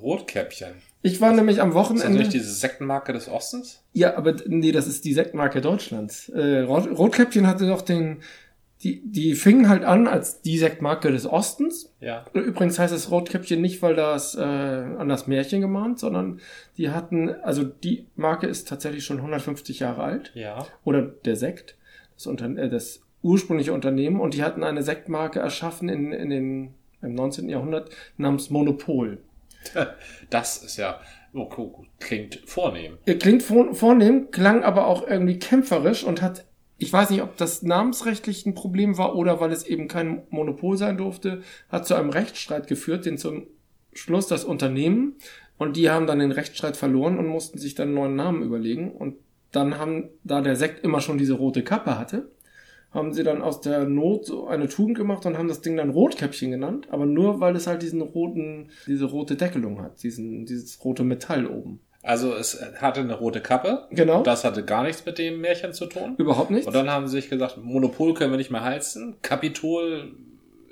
Rotkäppchen. 0.01 0.75
Ich 1.01 1.21
war 1.21 1.31
nämlich 1.33 1.61
am 1.61 1.69
Ist 1.69 1.75
das 1.75 1.83
Wochenende. 1.83 2.17
nicht 2.19 2.33
diese 2.33 2.51
Sektenmarke 2.51 3.13
des 3.13 3.29
Ostens? 3.29 3.83
Ja, 3.93 4.17
aber 4.17 4.35
nee, 4.47 4.71
das 4.71 4.87
ist 4.87 5.05
die 5.05 5.13
Sektmarke 5.13 5.61
Deutschlands. 5.61 6.29
Äh, 6.29 6.61
Rot 6.61 6.87
Rotkäppchen 6.87 7.45
hatte 7.47 7.67
doch 7.67 7.81
den, 7.81 8.21
die, 8.83 9.01
die 9.03 9.35
fingen 9.35 9.69
halt 9.69 9.83
an 9.83 10.07
als 10.07 10.41
die 10.41 10.57
Sektmarke 10.57 11.11
des 11.11 11.25
Ostens. 11.25 11.93
Ja. 12.01 12.25
Übrigens 12.33 12.77
heißt 12.77 12.93
es 12.93 13.09
Rotkäppchen 13.09 13.61
nicht, 13.61 13.81
weil 13.81 13.95
das 13.95 14.35
äh, 14.35 14.41
an 14.41 15.09
das 15.09 15.27
Märchen 15.27 15.61
gemahnt, 15.61 15.99
sondern 15.99 16.41
die 16.77 16.89
hatten, 16.89 17.29
also 17.29 17.63
die 17.63 18.05
Marke 18.15 18.47
ist 18.47 18.67
tatsächlich 18.67 19.05
schon 19.05 19.17
150 19.17 19.79
Jahre 19.79 20.03
alt. 20.03 20.31
Ja. 20.35 20.67
Oder 20.83 21.01
der 21.01 21.35
Sekt, 21.35 21.77
das, 22.15 22.27
Unter 22.27 22.45
äh, 22.57 22.69
das 22.69 23.01
ursprüngliche 23.25 23.73
Unternehmen. 23.73 24.19
Und 24.19 24.35
die 24.35 24.43
hatten 24.43 24.63
eine 24.63 24.83
Sektmarke 24.83 25.39
erschaffen 25.39 25.89
in, 25.89 26.11
in 26.13 26.29
den, 26.29 26.73
im 27.01 27.15
19. 27.15 27.49
Jahrhundert 27.49 27.89
namens 28.17 28.49
Monopol. 28.49 29.17
Das 30.29 30.63
ist 30.63 30.77
ja, 30.77 30.99
oh, 31.33 31.49
klingt 31.99 32.41
vornehm. 32.45 32.99
Er 33.05 33.17
klingt 33.17 33.41
vor, 33.41 33.73
vornehm, 33.73 34.29
klang 34.29 34.63
aber 34.63 34.85
auch 34.85 35.07
irgendwie 35.07 35.39
kämpferisch 35.39 36.03
und 36.03 36.21
hat, 36.21 36.45
ich 36.77 36.91
weiß 36.91 37.09
nicht, 37.09 37.21
ob 37.21 37.37
das 37.37 37.63
namensrechtlich 37.63 38.45
ein 38.45 38.53
Problem 38.53 38.97
war 38.97 39.15
oder 39.15 39.39
weil 39.39 39.51
es 39.51 39.65
eben 39.65 39.87
kein 39.87 40.23
Monopol 40.29 40.77
sein 40.77 40.97
durfte, 40.97 41.41
hat 41.69 41.87
zu 41.87 41.95
einem 41.95 42.09
Rechtsstreit 42.09 42.67
geführt, 42.67 43.05
den 43.05 43.17
zum 43.17 43.47
Schluss 43.93 44.27
das 44.27 44.43
Unternehmen 44.43 45.15
und 45.57 45.77
die 45.77 45.89
haben 45.89 46.05
dann 46.05 46.19
den 46.19 46.31
Rechtsstreit 46.31 46.75
verloren 46.75 47.17
und 47.17 47.27
mussten 47.27 47.57
sich 47.57 47.75
dann 47.75 47.89
einen 47.89 47.95
neuen 47.95 48.15
Namen 48.15 48.43
überlegen 48.43 48.91
und 48.91 49.15
dann 49.51 49.77
haben, 49.77 50.09
da 50.23 50.41
der 50.41 50.57
Sekt 50.57 50.83
immer 50.83 50.99
schon 50.99 51.17
diese 51.17 51.35
rote 51.35 51.63
Kappe 51.63 51.97
hatte, 51.97 52.29
haben 52.91 53.13
sie 53.13 53.23
dann 53.23 53.41
aus 53.41 53.61
der 53.61 53.85
Not 53.85 54.25
so 54.25 54.47
eine 54.47 54.67
Tugend 54.67 54.97
gemacht 54.97 55.25
und 55.25 55.37
haben 55.37 55.47
das 55.47 55.61
Ding 55.61 55.77
dann 55.77 55.89
Rotkäppchen 55.89 56.51
genannt, 56.51 56.87
aber 56.91 57.05
nur 57.05 57.39
weil 57.39 57.55
es 57.55 57.67
halt 57.67 57.81
diesen 57.81 58.01
roten, 58.01 58.69
diese 58.87 59.05
rote 59.05 59.35
Deckelung 59.35 59.81
hat, 59.81 60.03
diesen, 60.03 60.45
dieses 60.45 60.83
rote 60.83 61.03
Metall 61.03 61.47
oben. 61.47 61.79
Also 62.05 62.33
es 62.35 62.61
hatte 62.79 62.99
eine 63.01 63.15
rote 63.15 63.41
Kappe. 63.41 63.87
Genau. 63.89 64.21
Das 64.23 64.43
hatte 64.43 64.63
gar 64.63 64.83
nichts 64.83 65.05
mit 65.05 65.17
dem 65.17 65.41
Märchen 65.41 65.73
zu 65.73 65.87
tun. 65.87 66.15
Überhaupt 66.17 66.51
nichts. 66.51 66.67
Und 66.67 66.75
dann 66.75 66.89
haben 66.89 67.07
sie 67.07 67.17
sich 67.19 67.29
gesagt, 67.29 67.57
Monopol 67.57 68.13
können 68.13 68.31
wir 68.31 68.37
nicht 68.37 68.51
mehr 68.51 68.63
heizen. 68.63 69.15
Kapitol 69.23 70.11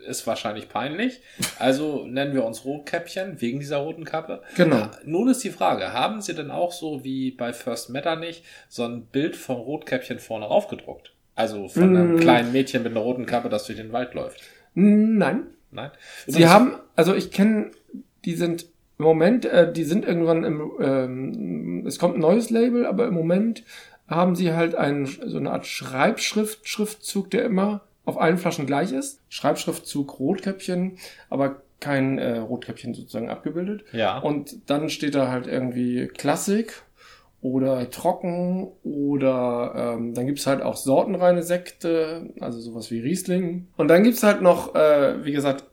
ist 0.07 0.27
wahrscheinlich 0.27 0.69
peinlich. 0.69 1.21
Also 1.59 2.05
nennen 2.05 2.33
wir 2.33 2.43
uns 2.43 2.65
Rotkäppchen 2.65 3.41
wegen 3.41 3.59
dieser 3.59 3.77
roten 3.77 4.03
Kappe. 4.03 4.41
Genau. 4.55 4.75
Ah, 4.75 4.91
Nun 5.05 5.29
ist 5.29 5.43
die 5.43 5.49
Frage, 5.49 5.93
haben 5.93 6.21
sie 6.21 6.35
denn 6.35 6.51
auch 6.51 6.71
so 6.73 7.03
wie 7.03 7.31
bei 7.31 7.53
First 7.53 7.89
Metternich 7.89 8.43
so 8.69 8.83
ein 8.83 9.05
Bild 9.05 9.35
vom 9.35 9.57
Rotkäppchen 9.57 10.19
vorne 10.19 10.45
raufgedruckt? 10.45 11.13
Also 11.35 11.67
von 11.69 11.83
einem 11.83 12.15
Mm. 12.15 12.19
kleinen 12.19 12.51
Mädchen 12.51 12.83
mit 12.83 12.91
einer 12.91 13.01
roten 13.01 13.25
Kappe, 13.25 13.49
das 13.49 13.65
durch 13.65 13.77
den 13.79 13.91
Wald 13.91 14.13
läuft. 14.13 14.41
Nein. 14.75 15.47
Nein? 15.71 15.89
Sie 16.27 16.47
haben, 16.47 16.75
also 16.95 17.15
ich 17.15 17.31
kenne, 17.31 17.71
die 18.25 18.35
sind 18.35 18.67
im 18.97 19.05
Moment, 19.05 19.45
äh, 19.45 19.71
die 19.71 19.83
sind 19.83 20.05
irgendwann 20.05 20.43
im, 20.43 20.71
ähm, 20.79 21.83
es 21.85 21.99
kommt 21.99 22.15
ein 22.15 22.21
neues 22.21 22.49
Label, 22.49 22.85
aber 22.85 23.07
im 23.07 23.13
Moment 23.13 23.63
haben 24.07 24.35
sie 24.35 24.53
halt 24.53 24.75
einen, 24.75 25.05
so 25.05 25.37
eine 25.37 25.51
Art 25.51 25.65
Schreibschrift, 25.65 26.67
Schriftzug, 26.67 27.31
der 27.31 27.45
immer 27.45 27.81
auf 28.05 28.19
allen 28.19 28.37
Flaschen 28.37 28.65
gleich 28.65 28.91
ist. 28.91 29.21
Schreibschriftzug 29.29 30.19
Rotkäppchen, 30.19 30.97
aber 31.29 31.61
kein 31.79 32.17
äh, 32.17 32.37
Rotkäppchen 32.37 32.93
sozusagen 32.93 33.29
abgebildet. 33.29 33.83
Ja. 33.91 34.19
Und 34.19 34.69
dann 34.69 34.89
steht 34.89 35.15
da 35.15 35.29
halt 35.29 35.47
irgendwie 35.47 36.07
Klassik 36.07 36.83
oder 37.41 37.89
trocken 37.89 38.71
oder 38.83 39.95
ähm, 39.97 40.13
dann 40.13 40.27
gibt's 40.27 40.47
halt 40.47 40.61
auch 40.61 40.77
sortenreine 40.77 41.43
Sekte, 41.43 42.29
also 42.39 42.59
sowas 42.59 42.89
wie 42.89 42.99
Riesling. 42.99 43.67
Und 43.75 43.89
dann 43.89 44.03
gibt's 44.03 44.23
halt 44.23 44.41
noch, 44.41 44.75
äh, 44.75 45.25
wie 45.25 45.33
gesagt, 45.33 45.65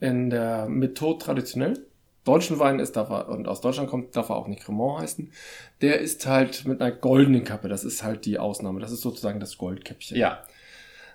in 0.00 0.30
der 0.30 0.66
Methode 0.68 1.22
traditionell. 1.24 1.86
Deutschen 2.24 2.58
Wein 2.58 2.78
ist, 2.78 2.96
darf 2.96 3.10
er, 3.10 3.28
und 3.28 3.48
aus 3.48 3.60
Deutschland 3.60 3.90
kommt, 3.90 4.14
darf 4.16 4.28
er 4.28 4.36
auch 4.36 4.46
nicht 4.46 4.62
Cremant 4.62 5.00
heißen. 5.02 5.30
Der 5.80 6.00
ist 6.00 6.26
halt 6.26 6.64
mit 6.66 6.80
einer 6.80 6.92
goldenen 6.92 7.42
Kappe. 7.44 7.68
Das 7.68 7.82
ist 7.84 8.02
halt 8.04 8.24
die 8.26 8.38
Ausnahme. 8.38 8.80
Das 8.80 8.92
ist 8.92 9.00
sozusagen 9.00 9.40
das 9.40 9.58
Goldkäppchen. 9.58 10.16
ja. 10.16 10.42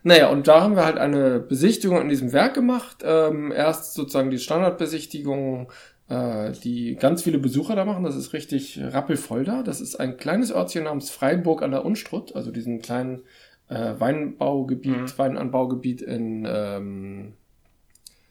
Naja, 0.03 0.29
und 0.29 0.47
da 0.47 0.61
haben 0.61 0.75
wir 0.75 0.85
halt 0.85 0.97
eine 0.99 1.39
Besichtigung 1.39 1.99
in 1.99 2.07
diesem 2.07 2.31
Werk 2.31 2.53
gemacht. 2.53 2.97
Ähm, 3.03 3.51
erst 3.51 3.93
sozusagen 3.95 4.29
die 4.29 4.37
Standardbesichtigung, 4.37 5.69
äh, 6.07 6.51
die 6.63 6.95
ganz 6.95 7.23
viele 7.23 7.39
Besucher 7.39 7.75
da 7.75 7.83
machen. 7.83 8.03
Das 8.05 8.15
ist 8.15 8.31
richtig 8.31 8.79
rappelvoll 8.81 9.43
da. 9.43 9.63
Das 9.63 9.81
ist 9.81 9.95
ein 9.95 10.15
kleines 10.15 10.51
Örtchen 10.53 10.83
namens 10.85 11.09
Freiburg 11.09 11.61
an 11.61 11.71
der 11.71 11.83
Unstrut, 11.83 12.35
also 12.35 12.51
diesen 12.51 12.81
kleinen 12.81 13.23
äh, 13.69 13.95
Weinbaugebiet, 13.97 14.95
Mhm. 14.97 15.17
Weinanbaugebiet 15.17 16.01
in 16.03 16.47
ähm, 16.49 17.33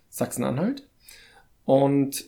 Sachsen-Anhalt. 0.09 0.87
Und 1.65 2.25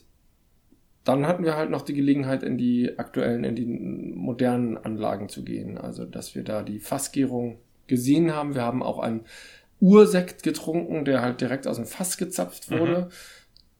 dann 1.08 1.26
hatten 1.26 1.44
wir 1.44 1.56
halt 1.56 1.70
noch 1.70 1.82
die 1.82 1.94
Gelegenheit, 1.94 2.42
in 2.42 2.58
die 2.58 2.98
aktuellen, 2.98 3.42
in 3.44 3.56
die 3.56 3.66
modernen 3.66 4.76
Anlagen 4.76 5.28
zu 5.28 5.42
gehen. 5.44 5.78
Also, 5.78 6.04
dass 6.04 6.34
wir 6.34 6.44
da 6.44 6.62
die 6.62 6.78
Fassgärung 6.78 7.58
gesehen 7.86 8.34
haben. 8.34 8.54
Wir 8.54 8.62
haben 8.62 8.82
auch 8.82 8.98
einen 8.98 9.24
Ursekt 9.80 10.42
getrunken, 10.42 11.04
der 11.04 11.22
halt 11.22 11.40
direkt 11.40 11.66
aus 11.66 11.76
dem 11.76 11.86
Fass 11.86 12.16
gezapft 12.16 12.70
wurde. 12.70 13.08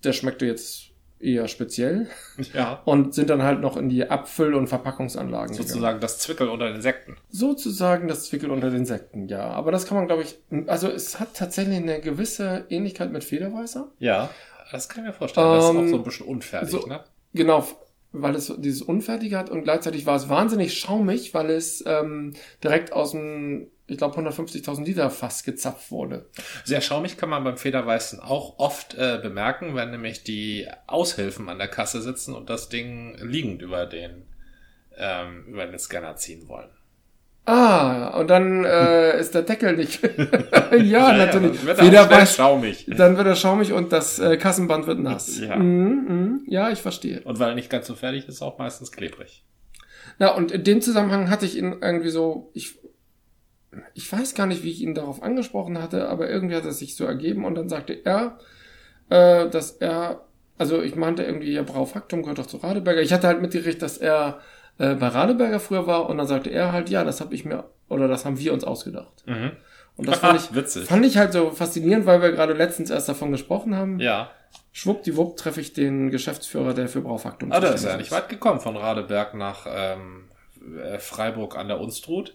Der 0.05 0.13
schmeckte 0.13 0.47
jetzt 0.47 0.85
eher 1.21 1.49
speziell. 1.49 2.07
Ja. 2.55 2.81
Und 2.85 3.13
sind 3.13 3.29
dann 3.29 3.43
halt 3.43 3.61
noch 3.61 3.77
in 3.77 3.89
die 3.89 4.09
Abfüll- 4.09 4.55
und 4.55 4.69
Verpackungsanlagen 4.69 5.51
gegangen. 5.51 5.69
Sozusagen 5.69 6.01
das 6.01 6.21
Zwickel 6.21 6.49
unter 6.49 6.71
den 6.73 6.81
Sekten. 6.81 7.17
Sozusagen 7.29 8.07
das 8.07 8.27
Zwickel 8.27 8.51
unter 8.53 8.71
den 8.71 8.87
Sekten, 8.87 9.27
ja. 9.27 9.41
Aber 9.49 9.73
das 9.73 9.87
kann 9.87 9.97
man, 9.97 10.07
glaube 10.07 10.23
ich, 10.23 10.39
also 10.69 10.89
es 10.89 11.19
hat 11.19 11.35
tatsächlich 11.35 11.77
eine 11.79 12.01
gewisse 12.01 12.67
Ähnlichkeit 12.71 13.11
mit 13.13 13.25
Federweißer. 13.25 13.91
Ja. 13.99 14.31
Das 14.71 14.89
kann 14.89 15.03
ich 15.03 15.09
mir 15.09 15.15
vorstellen. 15.15 15.47
das 15.49 15.65
ist 15.65 15.71
auch 15.71 15.75
Ähm, 15.81 15.89
so 15.89 15.97
ein 15.97 16.03
bisschen 16.05 16.27
unfertig, 16.27 16.71
so- 16.71 16.87
ne? 16.87 17.01
Genau, 17.33 17.67
weil 18.13 18.35
es 18.35 18.53
dieses 18.59 18.83
Unfertige 18.83 19.37
hat 19.37 19.51
und 19.51 19.63
gleichzeitig 19.65 20.07
war 20.07 20.17
es 20.17 20.29
wahnsinnig 20.29 20.79
schaumig, 20.79 21.35
weil 21.35 21.51
es 21.51 21.85
ähm, 21.87 22.35
direkt 22.65 22.93
aus 22.93 23.13
dem, 23.13 23.71
ich 23.87 23.99
glaube, 23.99 24.19
150.000 24.19 24.85
Liter 24.85 25.11
Fass 25.11 25.45
gezapft 25.45 25.91
wurde. 25.91 26.29
Sehr 26.65 26.81
schaumig 26.81 27.17
kann 27.17 27.29
man 27.29 27.45
beim 27.45 27.59
Federweißen 27.59 28.21
auch 28.21 28.59
oft 28.59 28.95
äh, 28.95 29.19
bemerken, 29.23 29.75
wenn 29.75 29.91
nämlich 29.91 30.25
die 30.25 30.67
Aushilfen 30.87 31.49
an 31.49 31.59
der 31.59 31.69
Kasse 31.69 32.01
sitzen 32.01 32.35
und 32.35 32.49
das 32.49 32.69
Ding 32.69 33.17
liegend 33.21 33.61
über 33.61 33.85
den, 33.87 34.27
ähm, 34.97 35.45
über 35.47 35.67
den 35.67 35.79
Scanner 35.79 36.17
ziehen 36.17 36.49
wollen. 36.49 36.71
Ah, 37.49 38.19
und 38.19 38.29
dann 38.29 38.67
äh, 38.67 39.19
ist 39.19 39.35
der 39.35 39.41
Deckel 39.41 39.75
nicht. 39.75 40.03
ja, 40.83 41.13
natürlich. 41.15 41.33
dann 41.33 41.43
wird 41.43 41.55
er 41.55 41.75
schnell 41.77 41.77
Federweiß, 41.77 42.37
schaumig. 42.37 42.87
dann 42.95 43.17
wird 43.17 43.27
er 43.27 43.37
schaumig 43.37 43.73
und 43.73 43.91
das 43.91 44.19
äh, 44.19 44.37
Kassenband 44.37 44.87
wird 44.87 44.99
nass. 44.99 45.39
Ja. 45.39 45.57
Mhm, 45.57 46.05
mhm. 46.09 46.43
ja, 46.47 46.69
ich 46.71 46.83
verstehe. 46.83 47.23
Und 47.23 47.39
weil 47.39 47.49
er 47.49 47.55
nicht 47.55 47.71
ganz 47.71 47.87
so 47.87 47.95
fertig 47.95 48.29
ist, 48.29 48.43
auch 48.43 48.59
meistens 48.59 48.93
klebrig. 48.93 49.45
Na, 50.19 50.35
und 50.35 50.53
in 50.53 50.63
dem 50.63 50.83
Zusammenhang 50.83 51.31
hatte 51.31 51.47
ich 51.47 51.57
ihn 51.57 51.77
irgendwie 51.81 52.11
so, 52.11 52.51
ich 52.53 52.79
ich 53.95 54.13
weiß 54.13 54.35
gar 54.35 54.47
nicht, 54.47 54.63
wie 54.63 54.71
ich 54.71 54.83
ihn 54.83 54.95
darauf 54.95 55.23
angesprochen 55.23 55.81
hatte, 55.81 56.09
aber 56.09 56.29
irgendwie 56.29 56.55
hat 56.55 56.67
es 56.67 56.79
sich 56.79 56.97
so 56.97 57.07
ergeben 57.07 57.47
und 57.47 57.55
dann 57.55 57.71
sagte 57.71 57.95
er, 58.05 58.39
äh, 59.09 59.49
dass 59.49 59.73
er, 59.73 60.27
also 60.59 60.83
ich 60.83 60.97
meinte 60.97 61.23
irgendwie, 61.23 61.53
ja, 61.53 61.63
Braufaktum 61.63 62.23
gehört 62.23 62.39
doch 62.41 62.47
zu 62.47 62.59
Radeberger. 62.59 63.01
Ich 63.01 63.13
hatte 63.15 63.27
halt 63.27 63.41
mitgekriegt, 63.41 63.81
dass 63.81 63.97
er 63.97 64.41
äh, 64.79 64.95
bei 64.95 65.09
Radeberger 65.09 65.61
früher 65.61 65.87
war 65.87 66.09
und 66.09 66.19
dann 66.19 66.27
sagte 66.27 66.51
er 66.51 66.73
halt, 66.73 66.89
ja, 66.91 67.05
das 67.05 67.21
habe 67.21 67.35
ich 67.35 67.45
mir, 67.45 67.65
oder 67.89 68.09
das 68.09 68.25
haben 68.25 68.39
wir 68.39 68.53
uns 68.53 68.65
ausgedacht. 68.65 69.25
Mhm. 69.27 69.53
Und 69.97 70.09
das 70.09 70.19
fand 70.19 70.41
ich, 70.41 70.55
Witzig. 70.55 70.87
fand 70.87 71.05
ich 71.05 71.17
halt 71.17 71.33
so 71.33 71.51
faszinierend, 71.51 72.07
weil 72.07 72.23
wir 72.23 72.31
gerade 72.33 72.53
letztens 72.53 72.91
erst 72.91 73.09
davon 73.09 73.33
gesprochen 73.33 73.75
haben. 73.75 73.99
Ja. 73.99 74.31
Schwuppdiwupp 74.73 75.37
treffe 75.37 75.61
ich 75.61 75.73
den 75.73 76.11
Geschäftsführer, 76.11 76.73
der 76.73 76.89
für 76.89 77.01
Braufaktum 77.01 77.53
Ah, 77.53 77.61
das 77.61 77.77
ist 77.77 77.85
ja 77.85 77.97
nicht 77.97 78.13
weit 78.13 78.29
gekommen 78.29 78.61
von 78.61 78.77
Radeberg 78.77 79.35
nach 79.35 79.67
ähm, 79.69 80.29
äh, 80.83 80.99
Freiburg 80.99 81.57
an 81.57 81.69
der 81.69 81.81
Unstrut. 81.81 82.35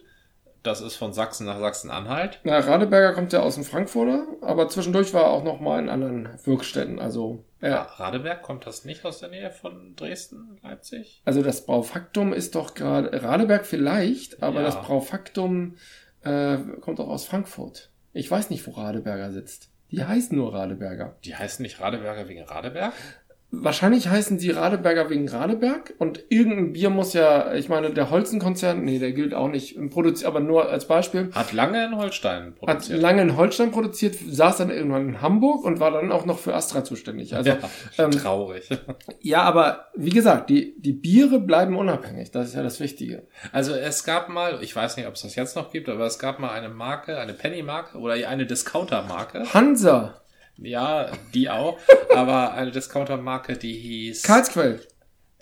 Das 0.64 0.80
ist 0.80 0.96
von 0.96 1.12
Sachsen 1.12 1.46
nach 1.46 1.58
Sachsen-Anhalt. 1.60 2.40
Na, 2.42 2.58
Radeberger 2.58 3.12
kommt 3.12 3.32
ja 3.32 3.40
aus 3.40 3.54
dem 3.54 3.64
Frankfurter, 3.64 4.26
aber 4.40 4.68
zwischendurch 4.68 5.12
war 5.14 5.24
er 5.24 5.30
auch 5.30 5.44
noch 5.44 5.60
mal 5.60 5.78
in 5.78 5.88
anderen 5.90 6.28
Wirkstätten. 6.44 6.98
Also, 6.98 7.44
Ja. 7.60 7.82
Radeberg 7.82 8.42
kommt 8.42 8.66
das 8.66 8.84
nicht 8.86 9.04
aus 9.04 9.20
der 9.20 9.28
Nähe 9.28 9.50
von 9.50 9.94
Dresden, 9.94 10.58
Leipzig? 10.62 11.20
Also 11.26 11.42
das 11.42 11.66
Braufaktum 11.66 12.32
ist 12.32 12.54
doch 12.54 12.74
gerade 12.74 13.22
Radeberg 13.22 13.66
vielleicht, 13.66 14.42
aber 14.42 14.60
Ja. 14.60 14.66
das 14.66 14.80
Braufaktum 14.82 15.76
äh, 16.24 16.56
kommt 16.80 16.98
auch 16.98 17.08
aus 17.08 17.26
Frankfurt. 17.26 17.90
Ich 18.14 18.30
weiß 18.30 18.48
nicht, 18.48 18.66
wo 18.66 18.70
Radeberger 18.72 19.30
sitzt. 19.32 19.70
Die 19.90 20.02
heißen 20.02 20.36
nur 20.36 20.54
Radeberger. 20.54 21.16
Die 21.24 21.36
heißen 21.36 21.62
nicht 21.62 21.78
Radeberger 21.80 22.26
wegen 22.26 22.42
Radeberg? 22.42 22.94
Wahrscheinlich 23.62 24.08
heißen 24.08 24.38
sie 24.38 24.50
Radeberger 24.50 25.10
wegen 25.10 25.28
Radeberg 25.28 25.94
und 25.98 26.24
irgendein 26.28 26.72
Bier 26.72 26.90
muss 26.90 27.12
ja, 27.12 27.54
ich 27.54 27.68
meine, 27.68 27.90
der 27.90 28.10
Holzenkonzern, 28.10 28.84
nee, 28.84 28.98
der 28.98 29.12
gilt 29.12 29.34
auch 29.34 29.48
nicht, 29.48 29.76
im 29.76 29.90
Produzi 29.90 30.24
aber 30.26 30.40
nur 30.40 30.68
als 30.70 30.86
Beispiel, 30.86 31.30
Hat 31.32 31.52
lange 31.52 31.84
in 31.84 31.96
Holstein 31.96 32.46
hat 32.46 32.56
produziert. 32.56 33.00
lange 33.00 33.22
in 33.22 33.36
Holstein 33.36 33.70
produziert, 33.70 34.16
saß 34.16 34.58
dann 34.58 34.70
irgendwann 34.70 35.08
in 35.08 35.20
Hamburg 35.22 35.64
und 35.64 35.80
war 35.80 35.90
dann 35.90 36.12
auch 36.12 36.24
noch 36.26 36.38
für 36.38 36.54
Astra 36.54 36.84
zuständig. 36.84 37.34
Also 37.34 37.50
ja, 37.50 37.58
ähm, 37.98 38.10
traurig. 38.10 38.68
ja, 39.20 39.42
aber 39.42 39.86
wie 39.94 40.10
gesagt, 40.10 40.50
die, 40.50 40.74
die 40.78 40.92
Biere 40.92 41.40
bleiben 41.40 41.76
unabhängig, 41.76 42.30
das 42.30 42.48
ist 42.48 42.54
ja 42.54 42.62
das 42.62 42.80
Wichtige. 42.80 43.26
Also 43.52 43.74
es 43.74 44.04
gab 44.04 44.28
mal, 44.28 44.58
ich 44.62 44.74
weiß 44.74 44.96
nicht, 44.96 45.06
ob 45.06 45.14
es 45.14 45.22
das 45.22 45.34
jetzt 45.34 45.56
noch 45.56 45.70
gibt, 45.70 45.88
aber 45.88 46.06
es 46.06 46.18
gab 46.18 46.38
mal 46.38 46.50
eine 46.50 46.68
Marke, 46.68 47.18
eine 47.18 47.32
Penny-Marke 47.34 47.98
oder 47.98 48.14
eine 48.14 48.46
Discounter-Marke. 48.46 49.52
Hansa, 49.52 50.20
Ja, 50.56 51.10
die 51.32 51.50
auch. 51.50 51.78
aber 52.14 52.54
eine 52.54 52.70
Discounter-Marke, 52.70 53.56
die 53.56 53.74
hieß 53.74 54.22
Karlsquell. 54.22 54.80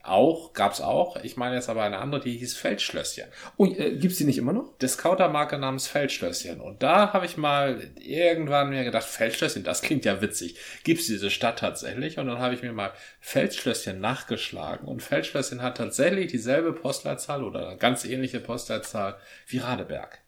auch, 0.02 0.52
gab's 0.52 0.80
auch. 0.80 1.22
Ich 1.22 1.36
meine 1.36 1.54
jetzt 1.56 1.68
aber 1.68 1.82
eine 1.82 1.98
andere, 1.98 2.22
die 2.22 2.38
hieß 2.38 2.56
Feldschlösschen. 2.56 3.24
Oh, 3.56 3.66
äh, 3.66 3.96
gibt's 3.96 4.18
die 4.18 4.24
nicht 4.24 4.38
immer 4.38 4.52
noch? 4.52 4.76
Discounter-Marke 4.78 5.58
namens 5.58 5.86
Feldschlösschen. 5.86 6.60
Und 6.60 6.82
da 6.82 7.12
habe 7.12 7.26
ich 7.26 7.36
mal 7.36 7.90
irgendwann 8.00 8.70
mir 8.70 8.84
gedacht, 8.84 9.04
Feldschlösschen, 9.04 9.64
das 9.64 9.82
klingt 9.82 10.04
ja 10.04 10.22
witzig. 10.22 10.56
Gibt's 10.82 11.06
diese 11.06 11.30
Stadt 11.30 11.58
tatsächlich? 11.58 12.18
Und 12.18 12.26
dann 12.26 12.38
habe 12.38 12.54
ich 12.54 12.62
mir 12.62 12.72
mal 12.72 12.92
Feldschlösschen 13.20 14.00
nachgeschlagen. 14.00 14.88
Und 14.88 15.02
Feldschlösschen 15.02 15.62
hat 15.62 15.76
tatsächlich 15.76 16.30
dieselbe 16.30 16.72
Postleitzahl 16.72 17.44
oder 17.44 17.68
eine 17.68 17.76
ganz 17.76 18.04
ähnliche 18.04 18.40
Postleitzahl 18.40 19.18
wie 19.46 19.58
Radeberg. 19.58 20.21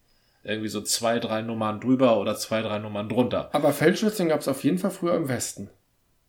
Irgendwie 0.45 0.69
so 0.69 0.83
zwei, 0.83 1.19
drei 1.19 1.43
Nummern 1.43 1.81
drüber 1.81 2.21
oder 2.21 2.37
zwei, 2.37 2.61
drei 2.63 2.79
Nummern 2.79 3.09
drunter. 3.09 3.49
Aber 3.53 3.73
Feldschlösschen 3.73 4.29
gab's 4.29 4.47
auf 4.49 4.63
jeden 4.63 4.79
Fall 4.79 4.91
früher 4.91 5.15
im 5.15 5.29
Westen. 5.29 5.71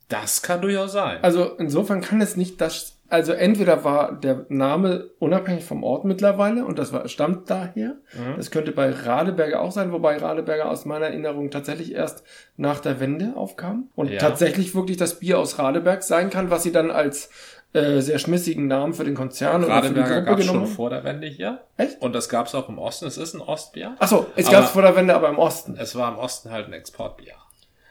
Das 0.07 0.41
kann 0.41 0.61
durchaus 0.61 0.91
sein. 0.93 1.17
Also 1.23 1.45
insofern 1.57 1.99
kann 2.01 2.21
es 2.21 2.37
nicht 2.37 2.61
das, 2.61 2.99
also 3.09 3.33
entweder 3.33 3.83
war 3.83 4.13
der 4.13 4.45
Name 4.49 5.09
unabhängig 5.17 5.65
vom 5.65 5.83
Ort 5.83 6.05
mittlerweile 6.05 6.63
und 6.63 6.77
das 6.77 6.93
war, 6.93 7.07
stammt 7.07 7.49
daher. 7.49 7.95
Mhm. 8.13 8.35
Das 8.37 8.51
könnte 8.51 8.71
bei 8.71 8.91
Radeberger 8.91 9.61
auch 9.61 9.71
sein, 9.71 9.91
wobei 9.91 10.17
Radeberger 10.17 10.69
aus 10.69 10.85
meiner 10.85 11.07
Erinnerung 11.07 11.49
tatsächlich 11.49 11.91
erst 11.93 12.23
nach 12.55 12.79
der 12.81 12.99
Wende 12.99 13.33
aufkam 13.35 13.89
und 13.95 14.11
Ja. 14.11 14.19
tatsächlich 14.19 14.75
wirklich 14.75 14.97
das 14.97 15.19
Bier 15.19 15.39
aus 15.39 15.57
Radeberg 15.57 16.03
sein 16.03 16.29
kann, 16.29 16.51
was 16.51 16.61
sie 16.63 16.71
dann 16.71 16.91
als 16.91 17.29
äh, 17.75 18.01
sehr 18.01 18.19
schmissigen 18.19 18.67
Namen 18.67 18.93
für 18.93 19.03
den 19.03 19.15
Konzern 19.15 19.63
oder 19.63 19.81
für 19.83 19.89
die 19.93 19.99
Radeberger 19.99 20.15
Gruppe 20.21 20.25
gab 20.31 20.39
es 20.39 20.47
genommen 20.47 20.65
schon 20.67 20.75
vor 20.75 20.89
der 20.89 21.03
Wende 21.03 21.27
hier. 21.27 21.59
Echt? 21.77 22.01
Und 22.01 22.13
das 22.13 22.29
gab 22.29 22.47
es 22.47 22.55
auch 22.55 22.69
im 22.69 22.77
Osten. 22.79 23.05
Es 23.05 23.17
ist 23.17 23.33
ein 23.33 23.41
Ostbier. 23.41 23.95
Achso, 23.99 24.25
es 24.35 24.47
Aber- 24.47 24.57
gab's 24.57 24.69
vor 24.71 24.81
der 24.81 24.95
Wende 24.95 25.13
aber 25.15 25.29
im 25.29 25.37
Osten. 25.37 25.75
Es 25.79 25.95
war 25.95 26.11
im 26.11 26.17
Osten 26.17 26.51
halt 26.51 26.67
ein 26.67 26.73
Exportbier. 26.73 27.33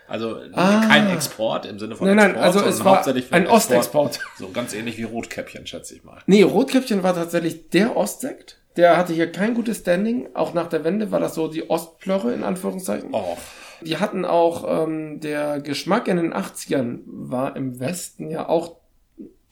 Also 0.06 0.38
Ah. 0.52 0.82
kein 0.86 1.08
Export 1.10 1.64
im 1.64 1.78
Sinne 1.78 1.96
von 1.96 2.06
Nein, 2.06 2.16
nein, 2.16 2.30
Export, 2.32 2.44
also 2.46 2.64
es 2.66 2.84
war 2.84 2.96
hauptsächlich 2.96 3.26
für 3.26 3.34
ein. 3.34 3.46
Ostexport. 3.46 4.20
So 4.38 4.50
ganz 4.50 4.74
ähnlich 4.74 4.98
wie 4.98 5.04
Rotkäppchen, 5.04 5.66
schätze 5.66 5.94
ich 5.94 6.04
mal. 6.04 6.18
Nee, 6.26 6.42
Rotkäppchen 6.42 7.02
war 7.02 7.14
tatsächlich 7.14 7.70
der 7.70 7.96
Ostsekt. 7.96 8.58
Der 8.76 8.96
hatte 8.98 9.12
hier 9.14 9.30
kein 9.32 9.54
gutes 9.54 9.78
Standing. 9.78 10.28
Auch 10.34 10.52
nach 10.52 10.66
der 10.68 10.84
Wende 10.84 11.10
war 11.10 11.20
das 11.20 11.34
so 11.34 11.48
die 11.48 11.70
Ostplörre 11.70 12.32
in 12.34 12.42
Anführungszeichen. 12.44 13.10
Oh, 13.12 13.36
Die 13.80 13.98
hatten 13.98 14.24
auch, 14.24 14.84
ähm, 14.84 15.20
der 15.20 15.60
Geschmack 15.60 16.08
in 16.08 16.16
den 16.16 16.32
80ern 16.34 17.00
war 17.06 17.54
im 17.56 17.80
Westen 17.80 18.30
ja 18.30 18.48
auch, 18.48 18.76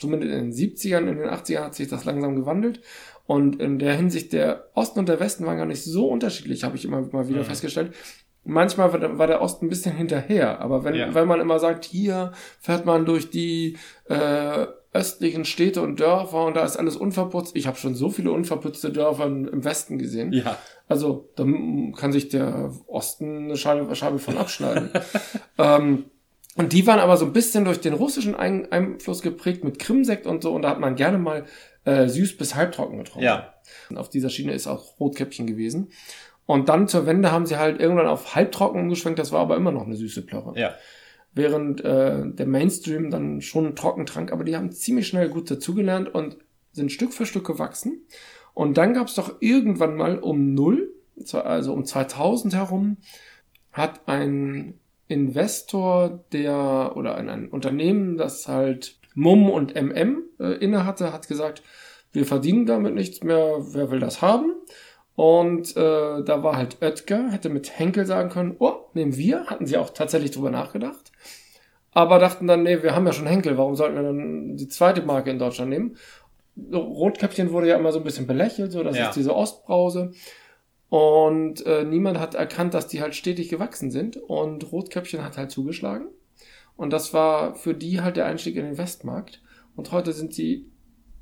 zumindest 0.02 0.32
in 0.32 0.50
den 0.50 0.52
70ern, 0.52 1.08
in 1.08 1.16
den 1.18 1.28
80ern 1.30 1.64
hat 1.64 1.74
sich 1.74 1.88
das 1.88 2.04
langsam 2.04 2.36
gewandelt. 2.36 2.80
Und 3.26 3.60
in 3.60 3.78
der 3.78 3.94
Hinsicht, 3.94 4.32
der 4.32 4.68
Osten 4.74 4.98
und 4.98 5.08
der 5.08 5.20
Westen 5.20 5.46
waren 5.46 5.56
gar 5.56 5.64
nicht 5.66 5.82
so 5.84 6.08
unterschiedlich, 6.08 6.64
habe 6.64 6.76
ich 6.76 6.84
immer 6.84 7.00
mal 7.12 7.28
wieder 7.28 7.40
Mhm. 7.40 7.44
festgestellt. 7.46 7.94
Manchmal 8.44 8.92
war 8.92 8.98
der, 8.98 9.18
war 9.18 9.28
der 9.28 9.40
Osten 9.40 9.66
ein 9.66 9.68
bisschen 9.68 9.94
hinterher, 9.96 10.60
aber 10.60 10.82
wenn, 10.84 10.94
Ja. 10.96 11.14
wenn 11.14 11.28
man 11.28 11.40
immer 11.40 11.60
sagt, 11.60 11.84
hier 11.84 12.32
fährt 12.60 12.84
man 12.84 13.06
durch 13.06 13.30
die 13.30 13.78
äh, 14.08 14.66
östlichen 14.92 15.44
Städte 15.44 15.80
und 15.80 16.00
Dörfer 16.00 16.44
und 16.44 16.54
da 16.56 16.64
ist 16.64 16.76
alles 16.76 16.96
unverputzt. 16.96 17.56
Ich 17.56 17.66
habe 17.68 17.78
schon 17.78 17.94
so 17.94 18.10
viele 18.10 18.32
unverputzte 18.32 18.90
Dörfer 18.90 19.24
im 19.26 19.64
Westen 19.64 19.98
gesehen. 19.98 20.32
ja. 20.32 20.58
Also, 20.88 21.30
da 21.36 21.44
kann 21.96 22.12
sich 22.12 22.28
der 22.28 22.70
Osten 22.88 23.44
eine 23.44 23.56
Scheibe, 23.56 23.94
Scheibe 23.94 24.18
von 24.18 24.36
abschneiden. 24.36 24.90
ähm, 25.58 26.04
und 26.56 26.72
die 26.72 26.86
waren 26.86 26.98
aber 26.98 27.16
so 27.16 27.24
ein 27.24 27.32
bisschen 27.32 27.64
durch 27.64 27.80
den 27.80 27.94
russischen 27.94 28.34
Ein 28.34 28.70
Einfluss 28.70 29.22
geprägt 29.22 29.64
mit 29.64 29.78
Krimsekt 29.78 30.26
und 30.26 30.42
so. 30.42 30.52
Und 30.52 30.62
da 30.62 30.70
hat 30.70 30.80
man 30.80 30.96
gerne 30.96 31.18
mal 31.18 31.46
äh, 31.84 32.08
süß 32.08 32.36
bis 32.36 32.54
halbtrocken 32.54 32.98
getrunken. 32.98 33.24
Ja. 33.24 33.54
Und 33.88 33.96
auf 33.96 34.10
dieser 34.10 34.28
Schiene 34.28 34.52
ist 34.52 34.66
auch 34.66 35.00
Rotkäppchen 35.00 35.46
gewesen. 35.46 35.90
Und 36.44 36.68
dann 36.68 36.88
zur 36.88 37.06
Wende 37.06 37.32
haben 37.32 37.46
sie 37.46 37.56
halt 37.56 37.80
irgendwann 37.80 38.06
auf 38.06 38.34
halbtrocken 38.34 38.80
umgeschwenkt. 38.80 39.18
Das 39.18 39.32
war 39.32 39.40
aber 39.40 39.56
immer 39.56 39.72
noch 39.72 39.86
eine 39.86 39.96
süße 39.96 40.22
Plörre. 40.22 40.58
Ja. 40.58 40.74
Während 41.32 41.82
äh, 41.82 42.22
der 42.26 42.46
Mainstream 42.46 43.10
dann 43.10 43.40
schon 43.40 43.74
trocken 43.74 44.04
trank. 44.04 44.30
Aber 44.30 44.44
die 44.44 44.54
haben 44.54 44.72
ziemlich 44.72 45.06
schnell 45.06 45.30
gut 45.30 45.50
dazugelernt 45.50 46.14
und 46.14 46.36
sind 46.72 46.92
Stück 46.92 47.14
für 47.14 47.24
Stück 47.24 47.46
gewachsen. 47.46 48.06
Und 48.52 48.76
dann 48.76 48.92
gab 48.92 49.06
es 49.06 49.14
doch 49.14 49.36
irgendwann 49.40 49.96
mal 49.96 50.18
um 50.18 50.52
null, 50.52 50.92
also 51.32 51.72
um 51.72 51.86
2000 51.86 52.54
herum, 52.54 52.98
hat 53.72 54.06
ein 54.06 54.78
Investor, 55.12 56.24
der 56.32 56.92
oder 56.96 57.16
ein, 57.16 57.28
ein 57.28 57.48
Unternehmen, 57.48 58.16
das 58.16 58.48
halt 58.48 58.96
MUM 59.14 59.50
und 59.50 59.74
MM 59.74 60.22
äh, 60.40 60.54
inne 60.54 60.86
hatte, 60.86 61.12
hat 61.12 61.28
gesagt, 61.28 61.62
wir 62.12 62.26
verdienen 62.26 62.66
damit 62.66 62.94
nichts 62.94 63.22
mehr, 63.22 63.58
wer 63.72 63.90
will 63.90 64.00
das 64.00 64.22
haben? 64.22 64.52
Und 65.14 65.76
äh, 65.76 66.22
da 66.24 66.42
war 66.42 66.56
halt 66.56 66.78
Oetker, 66.80 67.30
hätte 67.30 67.48
mit 67.50 67.78
Henkel 67.78 68.06
sagen 68.06 68.30
können, 68.30 68.56
oh, 68.58 68.74
nehmen 68.94 69.16
wir, 69.16 69.46
hatten 69.46 69.66
sie 69.66 69.76
auch 69.76 69.90
tatsächlich 69.90 70.30
drüber 70.30 70.50
nachgedacht. 70.50 71.12
Aber 71.92 72.18
dachten 72.18 72.46
dann, 72.46 72.62
nee, 72.62 72.82
wir 72.82 72.94
haben 72.94 73.06
ja 73.06 73.12
schon 73.12 73.26
Henkel, 73.26 73.58
warum 73.58 73.76
sollten 73.76 73.96
wir 73.96 74.02
dann 74.02 74.56
die 74.56 74.68
zweite 74.68 75.02
Marke 75.02 75.30
in 75.30 75.38
Deutschland 75.38 75.70
nehmen? 75.70 75.96
Rotkäppchen 76.72 77.52
wurde 77.52 77.68
ja 77.68 77.76
immer 77.76 77.92
so 77.92 77.98
ein 77.98 78.04
bisschen 78.04 78.26
belächelt, 78.26 78.72
so 78.72 78.82
das 78.82 78.96
Ja. 78.96 79.08
ist 79.08 79.16
diese 79.16 79.34
Ostbrause. 79.34 80.12
Und 80.92 81.64
äh, 81.64 81.84
niemand 81.84 82.18
hat 82.18 82.34
erkannt, 82.34 82.74
dass 82.74 82.86
die 82.86 83.00
halt 83.00 83.14
stetig 83.14 83.48
gewachsen 83.48 83.90
sind. 83.90 84.18
Und 84.18 84.72
Rotkäppchen 84.72 85.24
hat 85.24 85.38
halt 85.38 85.50
zugeschlagen. 85.50 86.08
Und 86.76 86.92
das 86.92 87.14
war 87.14 87.54
für 87.54 87.72
die 87.72 88.02
halt 88.02 88.18
der 88.18 88.26
Einstieg 88.26 88.56
in 88.56 88.66
den 88.66 88.76
Westmarkt. 88.76 89.40
Und 89.74 89.90
heute 89.90 90.12
sind 90.12 90.34
sie 90.34 90.70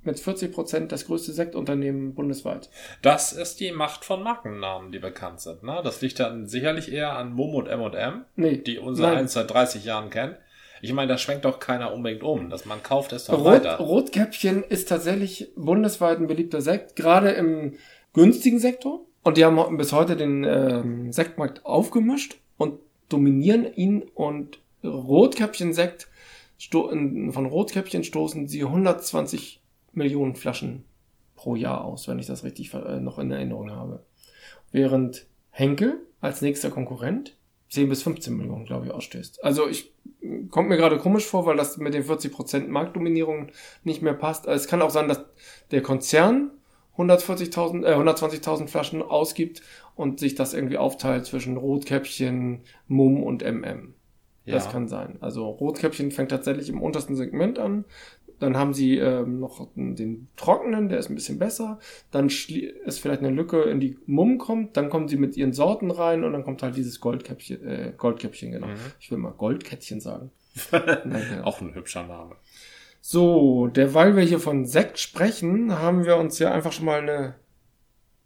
mit 0.02 0.18
40 0.18 0.50
Prozent 0.52 0.90
das 0.90 1.06
größte 1.06 1.30
Sektunternehmen 1.30 2.16
bundesweit. 2.16 2.68
Das 3.00 3.32
ist 3.32 3.60
die 3.60 3.70
Macht 3.70 4.04
von 4.04 4.24
Markennamen, 4.24 4.90
die 4.90 4.98
bekannt 4.98 5.38
sind. 5.38 5.62
Ne? 5.62 5.80
Das 5.84 6.00
liegt 6.00 6.18
dann 6.18 6.48
sicherlich 6.48 6.90
eher 6.90 7.12
an 7.12 7.32
Mum 7.32 7.54
und 7.54 7.68
M&M, 7.68 8.24
Nee, 8.34 8.56
die 8.56 8.80
unser 8.80 9.06
nein. 9.06 9.18
eins 9.18 9.34
seit 9.34 9.52
30 9.52 9.84
Jahren 9.84 10.10
kennt. 10.10 10.34
Ich 10.82 10.92
meine, 10.92 11.12
da 11.12 11.16
schwenkt 11.16 11.44
doch 11.44 11.60
keiner 11.60 11.94
unbedingt 11.94 12.24
um. 12.24 12.50
Dass 12.50 12.64
man 12.64 12.82
kauft, 12.82 13.12
ist 13.12 13.28
doch 13.28 13.38
Rot, 13.38 13.44
weiter. 13.44 13.76
Rotkäppchen 13.76 14.64
ist 14.64 14.88
tatsächlich 14.88 15.52
bundesweit 15.54 16.18
ein 16.18 16.26
beliebter 16.26 16.60
Sekt, 16.60 16.96
gerade 16.96 17.30
im 17.30 17.74
günstigen 18.14 18.58
Sektor. 18.58 19.06
Und 19.22 19.36
die 19.36 19.44
haben 19.44 19.76
bis 19.76 19.92
heute 19.92 20.16
den 20.16 20.44
ähm, 20.44 21.12
Sektmarkt 21.12 21.66
aufgemischt 21.66 22.38
und 22.56 22.78
dominieren 23.08 23.66
ihn. 23.74 24.02
Und 24.14 24.60
Rotkäppchen-Sekt, 24.82 26.08
in- 26.72 27.32
von 27.32 27.46
Rotkäppchen 27.46 28.04
stoßen 28.04 28.48
sie 28.48 28.62
120 28.64 29.60
Millionen 29.92 30.36
Flaschen 30.36 30.84
pro 31.36 31.54
Jahr 31.56 31.84
aus, 31.84 32.08
wenn 32.08 32.18
ich 32.18 32.26
das 32.26 32.44
richtig 32.44 32.72
äh, 32.74 33.00
noch 33.00 33.18
in 33.18 33.30
Erinnerung 33.30 33.70
habe. 33.70 34.04
Während 34.72 35.26
Henkel 35.50 36.00
als 36.20 36.42
nächster 36.42 36.70
Konkurrent 36.70 37.36
10 37.70 37.88
bis 37.88 38.02
15 38.02 38.36
Millionen, 38.36 38.64
glaube 38.64 38.86
ich, 38.86 38.92
ausstößt. 38.92 39.44
Also 39.44 39.68
ich 39.68 39.92
kommt 40.50 40.68
mir 40.68 40.76
gerade 40.76 40.98
komisch 40.98 41.24
vor, 41.26 41.46
weil 41.46 41.56
das 41.56 41.76
mit 41.78 41.94
den 41.94 42.04
40% 42.04 42.68
Marktdominierung 42.68 43.48
nicht 43.84 44.02
mehr 44.02 44.12
passt. 44.14 44.46
Also 44.48 44.62
Es 44.62 44.68
kann 44.68 44.82
auch 44.82 44.90
sein, 44.90 45.08
dass 45.08 45.24
der 45.70 45.82
Konzern 45.82 46.50
140.000, 47.00 47.84
äh, 47.86 47.94
120.000 47.94 48.68
Flaschen 48.68 49.02
ausgibt 49.02 49.62
und 49.96 50.20
sich 50.20 50.34
das 50.34 50.54
irgendwie 50.54 50.78
aufteilt 50.78 51.26
zwischen 51.26 51.56
Rotkäppchen, 51.56 52.60
Mumm 52.88 53.22
und 53.22 53.42
MM. 53.42 53.94
Das 54.46 54.66
Ja. 54.66 54.72
kann 54.72 54.88
sein. 54.88 55.18
Also 55.20 55.48
Rotkäppchen 55.48 56.10
fängt 56.10 56.30
tatsächlich 56.30 56.68
im 56.68 56.80
untersten 56.82 57.14
Segment 57.16 57.58
an. 57.58 57.84
Dann 58.38 58.56
haben 58.56 58.72
sie 58.72 58.96
ähm, 58.96 59.38
noch 59.38 59.68
den 59.74 60.28
trockenen, 60.36 60.88
der 60.88 60.98
ist 60.98 61.10
ein 61.10 61.14
bisschen 61.14 61.38
besser. 61.38 61.78
Dann 62.10 62.28
ist 62.28 62.98
vielleicht 63.00 63.20
eine 63.20 63.28
Lücke, 63.30 63.62
in 63.64 63.80
die 63.80 63.98
Mumm 64.06 64.38
kommt. 64.38 64.78
Dann 64.78 64.88
kommen 64.88 65.08
sie 65.08 65.18
mit 65.18 65.36
ihren 65.36 65.52
Sorten 65.52 65.90
rein 65.90 66.24
und 66.24 66.32
dann 66.32 66.42
kommt 66.42 66.62
halt 66.62 66.74
dieses 66.74 67.00
Goldkäppchen, 67.00 67.62
äh, 67.66 67.92
Goldkäppchen, 67.96 68.52
genau. 68.52 68.68
Mhm. 68.68 68.76
Ich 68.98 69.10
will 69.10 69.18
mal 69.18 69.32
Goldkäppchen 69.32 70.00
sagen. 70.00 70.30
Nein, 70.72 71.22
ja. 71.36 71.44
Auch 71.44 71.60
ein 71.60 71.74
hübscher 71.74 72.06
Name. 72.06 72.36
So, 73.00 73.66
derweil 73.68 74.16
wir 74.16 74.24
hier 74.24 74.40
von 74.40 74.66
Sekt 74.66 74.98
sprechen, 74.98 75.78
haben 75.78 76.04
wir 76.04 76.16
uns 76.16 76.38
ja 76.38 76.52
einfach 76.52 76.72
schon 76.72 76.84
mal 76.84 77.00
eine 77.00 77.34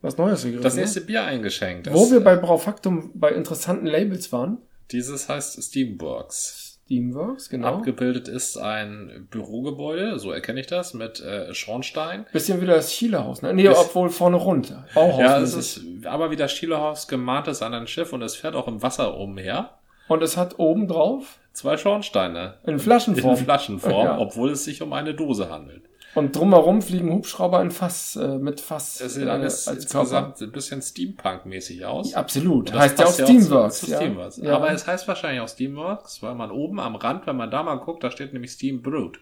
was 0.00 0.18
Neues 0.18 0.42
gegriffen. 0.42 0.62
Das 0.62 0.74
ne? 0.74 0.82
nächste 0.82 1.00
Bier 1.00 1.24
eingeschenkt. 1.24 1.92
Wo 1.92 2.10
wir 2.10 2.20
bei 2.20 2.37
Braufaktum 2.37 3.10
bei 3.14 3.30
interessanten 3.30 3.87
Labels 3.87 4.32
waren. 4.32 4.58
Dieses 4.90 5.28
heißt 5.28 5.62
Steamworks. 5.62 6.78
Steamworks, 6.84 7.48
genau. 7.48 7.76
Abgebildet 7.76 8.28
ist 8.28 8.58
ein 8.58 9.26
Bürogebäude, 9.30 10.18
so 10.18 10.30
erkenne 10.30 10.60
ich 10.60 10.66
das, 10.66 10.92
mit 10.92 11.20
äh, 11.20 11.54
Schornstein. 11.54 12.26
Bisschen 12.32 12.60
wieder 12.60 12.74
das 12.74 12.90
Chile-Haus, 12.90 13.40
ne? 13.40 13.54
Nee, 13.54 13.68
Bis- 13.68 13.78
obwohl 13.78 14.10
vorne 14.10 14.37
rund. 14.37 14.76
Bauhaus. 14.94 15.20
Ja, 15.20 15.40
es 15.40 15.54
ist 15.54 15.80
aber 16.04 16.30
wie 16.30 16.37
das 16.37 16.52
Schielehaus 16.52 17.08
gemahntes 17.08 17.62
an 17.62 17.72
ein 17.72 17.87
Schiff 17.87 18.12
und 18.12 18.20
es 18.20 18.37
fährt 18.37 18.54
auch 18.54 18.68
im 18.68 18.82
Wasser 18.82 19.16
umher. 19.16 19.70
Und 20.08 20.22
es 20.22 20.36
hat 20.36 20.58
oben 20.58 20.88
drauf 20.88 21.38
Zwei 21.52 21.76
Schornsteine. 21.76 22.54
in 22.66 22.78
Flaschenform. 22.78 23.36
In 23.38 23.44
Flaschenform, 23.44 23.92
Ja. 24.06 24.18
obwohl 24.18 24.50
es 24.50 24.64
sich 24.64 24.82
um 24.82 24.92
eine 24.92 25.14
Dose 25.14 25.50
handelt. 25.50 25.84
Und 26.16 26.36
drumherum 26.36 26.80
fliegen 26.82 27.12
Hubschrauber 27.12 27.60
in 27.60 27.70
Fass, 27.72 28.14
äh, 28.16 28.38
mit 28.38 28.60
Fass 28.60 29.00
Es 29.00 29.14
sieht 29.14 29.26
äh, 29.26 29.30
alles 29.30 29.66
als 29.66 29.86
Körper. 29.88 30.00
insgesamt 30.28 30.40
ein 30.42 30.52
bisschen 30.52 30.80
Steampunk-mäßig 30.80 31.84
aus. 31.84 32.12
Ja, 32.12 32.18
Absolut. 32.18 32.70
Das 32.70 32.78
heißt 32.78 32.98
ja 33.00 33.06
auch 33.06 33.12
Steamworks. 33.12 33.78
Zu, 33.80 33.86
zu 33.86 33.92
ja. 33.92 33.96
Steamworks. 33.98 34.36
Ja. 34.36 34.54
Aber 34.56 34.70
es 34.70 34.86
heißt 34.86 35.08
wahrscheinlich 35.08 35.40
auch 35.40 35.48
Steamworks, 35.48 36.22
weil 36.22 36.34
man 36.36 36.50
oben 36.52 36.78
am 36.78 36.94
Rand, 36.96 37.26
wenn 37.26 37.36
man 37.36 37.50
da 37.50 37.62
mal 37.64 37.76
guckt, 37.76 38.04
da 38.04 38.10
steht 38.12 38.32
nämlich 38.32 38.52
Steam 38.52 38.80
Brewed. 38.82 39.18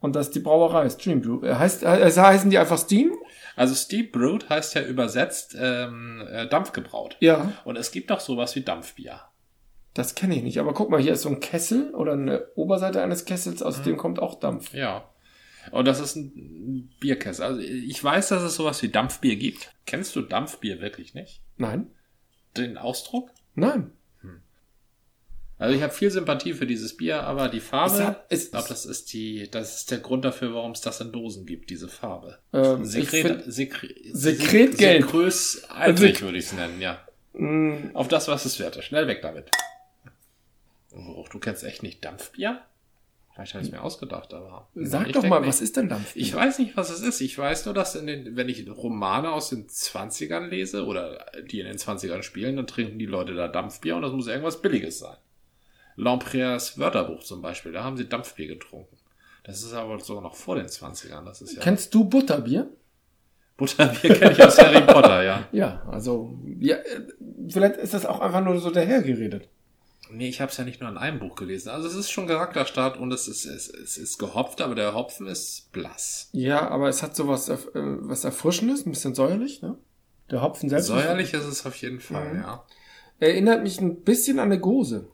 Und 0.00 0.14
das 0.14 0.26
ist 0.26 0.34
die 0.36 0.40
Brauerei, 0.40 0.88
Stream 0.90 1.22
Brew. 1.22 1.44
Äh, 1.44 1.54
Heißt, 1.54 1.82
äh, 1.82 2.10
heißen 2.12 2.50
die 2.50 2.58
einfach 2.58 2.78
Steam? 2.78 3.12
Also 3.56 3.74
Steam 3.74 4.10
Brewed 4.12 4.48
heißt 4.50 4.74
ja 4.74 4.82
übersetzt 4.82 5.56
ähm, 5.58 6.22
äh, 6.30 6.46
Dampfgebraut. 6.46 7.16
Ja. 7.20 7.52
Und 7.64 7.76
es 7.76 7.90
gibt 7.90 8.10
doch 8.10 8.20
sowas 8.20 8.54
wie 8.54 8.60
Dampfbier. 8.60 9.20
Das 9.94 10.14
kenne 10.14 10.36
ich 10.36 10.42
nicht. 10.42 10.58
Aber 10.58 10.74
guck 10.74 10.90
mal, 10.90 11.00
hier 11.00 11.12
ist 11.12 11.22
so 11.22 11.28
ein 11.28 11.40
Kessel 11.40 11.94
oder 11.94 12.12
eine 12.12 12.46
Oberseite 12.56 13.00
eines 13.02 13.24
Kessels, 13.24 13.62
aus 13.62 13.78
Mhm. 13.78 13.82
dem 13.84 13.96
kommt 13.96 14.18
auch 14.18 14.38
Dampf. 14.40 14.74
Ja. 14.74 15.08
Und 15.70 15.86
das 15.86 16.00
ist 16.00 16.16
ein 16.16 16.90
Bierkessel. 17.00 17.44
Also 17.44 17.60
ich 17.60 18.02
weiß, 18.02 18.28
dass 18.28 18.42
es 18.42 18.56
sowas 18.56 18.82
wie 18.82 18.88
Dampfbier 18.90 19.36
gibt. 19.36 19.72
Kennst 19.86 20.14
du 20.16 20.20
Dampfbier 20.22 20.80
wirklich 20.80 21.14
nicht? 21.14 21.40
Nein? 21.56 21.86
Den 22.56 22.76
Ausdruck? 22.76 23.30
Nein. 23.54 23.92
Also 25.56 25.76
ich 25.76 25.82
habe 25.82 25.92
viel 25.92 26.10
Sympathie 26.10 26.52
für 26.52 26.66
dieses 26.66 26.96
Bier, 26.96 27.22
aber 27.22 27.48
die 27.48 27.60
Farbe, 27.60 27.94
Es 27.94 28.00
hat- 28.00 28.26
es- 28.28 28.44
ich 28.46 28.50
glaube, 28.50 28.68
das 28.68 28.84
ist 28.84 29.12
die, 29.12 29.48
das 29.48 29.76
ist 29.78 29.90
der 29.92 29.98
Grund 29.98 30.24
dafür, 30.24 30.52
warum 30.52 30.72
es 30.72 30.80
das 30.80 31.00
in 31.00 31.12
Dosen 31.12 31.46
gibt, 31.46 31.70
diese 31.70 31.86
Farbe. 31.88 32.38
Ähm, 32.52 32.84
Sekret, 32.84 33.26
find- 33.44 33.52
Sekre, 33.54 33.88
Sekretgelb. 34.12 35.04
Sekrös 35.04 35.62
Albig 35.68 36.20
würde 36.22 36.38
ich 36.38 36.46
es 36.46 36.52
nennen, 36.54 36.80
ja. 36.80 36.98
Mh, 37.34 37.92
Auf 37.94 38.08
das, 38.08 38.26
was 38.26 38.44
es 38.44 38.58
wert 38.58 38.76
ist. 38.76 38.84
Schnell 38.86 39.06
weg 39.06 39.22
damit. 39.22 39.48
Oh, 40.96 41.26
du 41.30 41.38
kennst 41.38 41.64
echt 41.64 41.82
nicht 41.82 42.04
Dampfbier? 42.04 42.62
Vielleicht 43.34 43.54
habe 43.54 43.62
ich 43.62 43.68
es 43.68 43.72
mir 43.72 43.82
ausgedacht, 43.82 44.32
aber. 44.32 44.68
sag 44.74 45.12
doch 45.12 45.24
mal, 45.24 45.40
nicht. 45.40 45.48
was 45.48 45.60
ist 45.60 45.76
denn 45.76 45.88
Dampf? 45.88 46.14
Ich 46.14 46.32
weiß 46.32 46.60
nicht, 46.60 46.76
was 46.76 46.90
es 46.90 47.00
ist. 47.00 47.20
Ich 47.20 47.36
weiß 47.36 47.64
nur, 47.64 47.74
dass 47.74 47.96
in 47.96 48.06
den, 48.06 48.36
wenn 48.36 48.48
ich 48.48 48.64
Romane 48.70 49.32
aus 49.32 49.48
den 49.48 49.66
20ern 49.66 50.46
lese 50.46 50.86
oder 50.86 51.26
die 51.50 51.58
in 51.58 51.66
den 51.66 51.76
20ern 51.76 52.22
spielen, 52.22 52.54
dann 52.54 52.68
trinken 52.68 52.96
die 52.96 53.06
Leute 53.06 53.34
da 53.34 53.48
Dampfbier 53.48 53.96
und 53.96 54.02
das 54.02 54.12
muss 54.12 54.28
irgendwas 54.28 54.62
Billiges 54.62 55.00
sein. 55.00 55.16
Lampreas 55.96 56.78
Wörterbuch 56.78 57.24
zum 57.24 57.42
Beispiel, 57.42 57.72
da 57.72 57.82
haben 57.82 57.96
sie 57.96 58.08
Dampfbier 58.08 58.46
getrunken. 58.46 58.96
Das 59.42 59.62
ist 59.62 59.72
aber 59.72 59.98
sogar 59.98 60.22
noch 60.22 60.36
vor 60.36 60.54
den 60.54 60.66
20ern. 60.66 61.24
Das 61.24 61.42
ist 61.42 61.56
ja. 61.56 61.60
Kennst 61.62 61.92
du 61.92 62.04
Butterbier? 62.04 62.68
Butterbier 63.56 64.14
kenne 64.14 64.32
ich 64.32 64.42
aus 64.42 64.58
Harry 64.58 64.80
Potter, 64.82 65.22
ja. 65.24 65.48
Ja, 65.52 65.82
also, 65.90 66.38
ja, 66.60 66.76
äh, 66.76 67.02
vielleicht 67.48 67.76
ist 67.76 67.94
das 67.94 68.06
auch 68.06 68.20
einfach 68.20 68.42
nur 68.42 68.60
so 68.60 68.70
dahergeredet. 68.70 69.48
Nee, 70.10 70.28
ich 70.28 70.40
habe 70.40 70.50
es 70.52 70.58
ja 70.58 70.64
nicht 70.64 70.80
nur 70.80 70.90
in 70.90 70.98
einem 70.98 71.18
Buch 71.18 71.34
gelesen. 71.34 71.70
Also 71.70 71.88
es 71.88 71.94
ist 71.94 72.10
schon 72.10 72.26
charakterstark 72.26 72.98
und 73.00 73.10
es 73.12 73.26
ist, 73.26 73.44
es, 73.46 73.68
es 73.68 73.96
ist 73.96 74.18
gehopft, 74.18 74.60
aber 74.60 74.74
der 74.74 74.94
Hopfen 74.94 75.26
ist 75.26 75.72
blass. 75.72 76.28
Ja, 76.32 76.68
aber 76.68 76.88
es 76.88 77.02
hat 77.02 77.16
sowas, 77.16 77.48
äh, 77.48 77.56
was 77.74 78.24
Erfrischendes, 78.24 78.84
ein 78.86 78.90
bisschen 78.90 79.14
säuerlich, 79.14 79.62
ne? 79.62 79.76
Der 80.30 80.42
Hopfen 80.42 80.68
selbst. 80.68 80.86
Säuerlich 80.86 81.32
ist 81.34 81.44
es 81.44 81.64
auf 81.66 81.76
jeden 81.76 82.00
Fall, 82.00 82.34
Mhm. 82.34 82.40
ja. 82.40 82.64
Erinnert 83.20 83.62
mich 83.62 83.80
ein 83.80 84.02
bisschen 84.02 84.38
an 84.38 84.46
eine 84.46 84.60
Gose. 84.60 85.08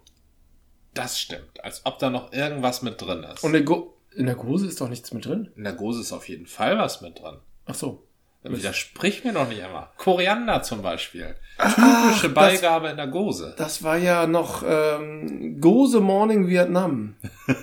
Das 0.94 1.18
stimmt. 1.20 1.62
Als 1.62 1.86
ob 1.86 1.98
da 1.98 2.10
noch 2.10 2.32
irgendwas 2.32 2.82
mit 2.82 3.00
drin 3.00 3.22
ist. 3.24 3.44
Und 3.44 3.54
eine 3.54 3.64
Go 3.64 3.96
in 4.16 4.26
der 4.26 4.34
Gose 4.34 4.66
ist 4.66 4.80
doch 4.80 4.88
nichts 4.88 5.12
mit 5.12 5.24
drin. 5.24 5.50
In 5.54 5.62
der 5.62 5.72
Gose 5.74 6.00
ist 6.00 6.12
auf 6.12 6.28
jeden 6.28 6.46
Fall 6.46 6.76
was 6.78 7.00
mit 7.00 7.20
drin. 7.20 7.36
Ach 7.66 7.74
so. 7.76 8.06
Widersprich 8.42 9.22
mir 9.24 9.32
doch 9.34 9.48
nicht 9.48 9.58
immer. 9.60 9.90
Koriander 9.98 10.62
zum 10.62 10.80
Beispiel. 10.82 11.34
Ach, 11.58 11.74
Typische 11.74 12.30
das- 12.30 12.34
Beigabe 12.34 12.88
in 12.88 12.96
der 12.96 13.08
Gose. 13.08 13.54
Das 13.58 13.82
war 13.82 13.98
ja 13.98 14.26
noch 14.26 14.62
ähm, 14.66 15.60
Gose 15.60 16.00
Morning 16.00 16.48
Vietnam. 16.48 17.16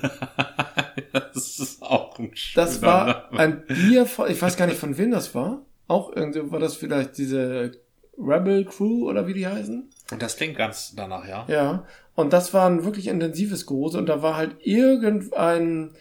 Das 1.13 1.59
ist 1.59 1.81
auch 1.81 2.17
ein 2.19 2.31
Das 2.55 2.81
war 2.81 3.27
Name. 3.31 3.39
ein 3.39 3.65
Bier 3.65 4.05
von, 4.05 4.29
ich 4.29 4.41
weiß 4.41 4.57
gar 4.57 4.65
nicht 4.67 4.79
von 4.79 4.97
wem 4.97 5.11
das 5.11 5.33
war. 5.35 5.61
Auch 5.87 6.11
irgendwie 6.15 6.51
war 6.51 6.59
das 6.59 6.75
vielleicht 6.75 7.17
diese 7.17 7.71
Rebel 8.17 8.65
Crew 8.65 9.07
oder 9.09 9.27
wie 9.27 9.33
die 9.33 9.47
heißen. 9.47 9.89
Und 10.11 10.21
das 10.21 10.37
klingt 10.37 10.57
ganz 10.57 10.93
danach, 10.95 11.27
ja. 11.27 11.45
Ja. 11.47 11.85
Und 12.15 12.33
das 12.33 12.53
war 12.53 12.67
ein 12.69 12.83
wirklich 12.83 13.07
intensives 13.07 13.65
Gose 13.65 13.97
und 13.97 14.07
da 14.07 14.21
war 14.21 14.35
halt 14.35 14.55
irgendein 14.59 15.91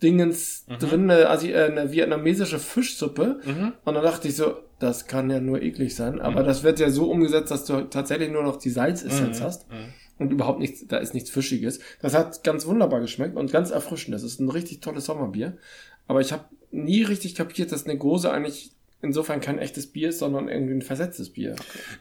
Fischdingens 0.00 0.64
Mhm. 0.68 0.78
drin, 0.78 1.10
eine, 1.10 1.22
äh, 1.52 1.64
eine 1.64 1.92
vietnamesische 1.92 2.58
Fischsuppe. 2.58 3.40
Mhm. 3.44 3.72
Und 3.84 3.94
dann 3.94 4.04
dachte 4.04 4.28
ich 4.28 4.36
so, 4.36 4.56
das 4.78 5.06
kann 5.06 5.28
ja 5.30 5.40
nur 5.40 5.60
eklig 5.60 5.94
sein. 5.96 6.20
Aber 6.20 6.42
das 6.44 6.62
wird 6.62 6.78
ja 6.78 6.90
so 6.90 7.10
umgesetzt, 7.10 7.50
dass 7.50 7.64
du 7.64 7.82
tatsächlich 7.88 8.30
nur 8.30 8.44
noch 8.44 8.56
die 8.56 8.70
Salzessenz 8.70 9.40
Mhm. 9.40 9.44
hast. 9.44 9.68
Mhm. 9.70 9.74
Und 10.18 10.32
überhaupt 10.32 10.58
nichts, 10.60 10.86
da 10.86 10.98
ist 10.98 11.14
nichts 11.14 11.30
Fischiges. 11.30 11.80
Das 12.00 12.14
hat 12.14 12.42
ganz 12.44 12.66
wunderbar 12.66 13.00
geschmeckt 13.00 13.36
und 13.36 13.52
ganz 13.52 13.70
erfrischend. 13.70 14.14
Das 14.14 14.22
ist 14.22 14.40
ein 14.40 14.50
richtig 14.50 14.80
tolles 14.80 15.04
Sommerbier. 15.04 15.56
Aber 16.06 16.20
ich 16.20 16.32
habe 16.32 16.44
nie 16.70 17.02
richtig 17.02 17.34
kapiert, 17.34 17.72
dass 17.72 17.84
eine 17.86 17.96
Gose 17.98 18.30
eigentlich 18.30 18.72
insofern 19.00 19.40
kein 19.40 19.58
echtes 19.58 19.86
Bier 19.86 20.08
ist, 20.08 20.18
sondern 20.18 20.48
irgendwie 20.48 20.74
ein 20.74 20.82
versetztes 20.82 21.30
Bier. 21.30 21.54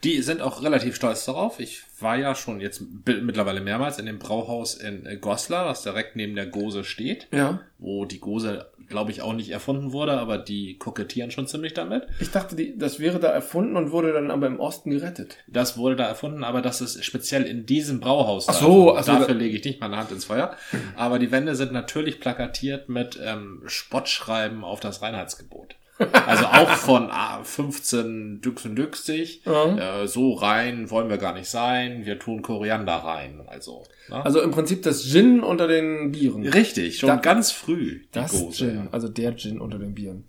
Die 0.03 0.21
sind 0.21 0.41
auch 0.41 0.63
relativ 0.63 0.95
stolz 0.95 1.25
darauf. 1.25 1.59
Ich 1.59 1.83
war 1.99 2.17
ja 2.17 2.33
schon 2.35 2.59
jetzt 2.61 2.81
mittlerweile 3.05 3.61
mehrmals 3.61 3.99
in 3.99 4.05
dem 4.07 4.19
Brauhaus 4.19 4.75
in 4.75 5.05
äh, 5.05 5.17
Goslar, 5.17 5.65
das 5.65 5.83
direkt 5.83 6.15
neben 6.15 6.35
der 6.35 6.47
Gose 6.47 6.83
steht, 6.83 7.27
Ja. 7.31 7.61
wo 7.77 8.05
die 8.05 8.19
Gose, 8.19 8.67
glaube 8.89 9.11
ich, 9.11 9.21
auch 9.21 9.33
nicht 9.33 9.49
erfunden 9.51 9.91
wurde, 9.91 10.13
aber 10.13 10.37
die 10.37 10.77
kokettieren 10.77 11.29
schon 11.31 11.47
ziemlich 11.47 11.73
damit. 11.73 12.07
Ich 12.19 12.31
dachte, 12.31 12.55
die, 12.55 12.77
das 12.77 12.99
wäre 12.99 13.19
da 13.19 13.27
erfunden 13.29 13.75
und 13.77 13.91
wurde 13.91 14.13
dann 14.13 14.31
aber 14.31 14.47
im 14.47 14.59
Osten 14.59 14.89
gerettet. 14.91 15.37
Das 15.47 15.77
wurde 15.77 15.95
da 15.97 16.05
erfunden, 16.07 16.43
aber 16.43 16.61
das 16.61 16.81
ist 16.81 17.03
speziell 17.05 17.43
in 17.43 17.65
diesem 17.65 17.99
Brauhaus. 17.99 18.47
Ach 18.49 18.53
so, 18.55 18.89
erfunden. 18.89 18.97
ach 18.99 19.03
so, 19.03 19.11
Dafür 19.13 19.27
da- 19.35 19.39
lege 19.39 19.57
ich 19.57 19.63
nicht 19.65 19.81
meine 19.81 19.97
Hand 19.97 20.11
ins 20.11 20.25
Feuer. 20.25 20.55
Aber 20.95 21.19
die 21.19 21.31
Wände 21.31 21.55
sind 21.55 21.71
natürlich 21.73 22.19
plakatiert 22.19 22.89
mit 22.89 23.19
ähm, 23.23 23.61
Spottschreiben 23.65 24.63
auf 24.63 24.79
das 24.79 25.01
Reinheitsgebot. 25.01 25.75
Also 25.99 26.45
auch 26.45 26.69
von 26.71 27.09
ah, 27.11 27.43
15 27.43 28.41
Düchsendüchsig. 28.41 29.41
Ja. 29.45 30.01
Äh, 30.03 30.07
so 30.07 30.33
rein 30.33 30.89
wollen 30.91 31.09
wir 31.09 31.17
gar 31.17 31.33
nicht 31.33 31.49
sein. 31.49 32.05
Wir 32.05 32.19
tun 32.19 32.41
Koriander 32.41 32.93
rein. 32.95 33.41
Also, 33.47 33.83
ne? 34.09 34.23
Also 34.23 34.41
im 34.41 34.51
Prinzip 34.51 34.83
das 34.83 35.03
Gin 35.03 35.41
unter 35.41 35.67
den 35.67 36.11
Bieren. 36.11 36.47
richtig, 36.47 36.99
schon 36.99 37.07
Da- 37.07 37.15
ganz 37.15 37.51
früh 37.51 38.01
Das 38.11 38.31
Gose. 38.31 38.57
Gin, 38.57 38.75
Ja. 38.75 38.87
also 38.91 39.07
der 39.07 39.35
Gin 39.35 39.59
unter 39.59 39.79
den 39.79 39.95
Bieren. 39.95 40.25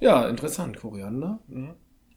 Ja, 0.00 0.28
interessant, 0.28 0.78
Koriander. 0.78 1.38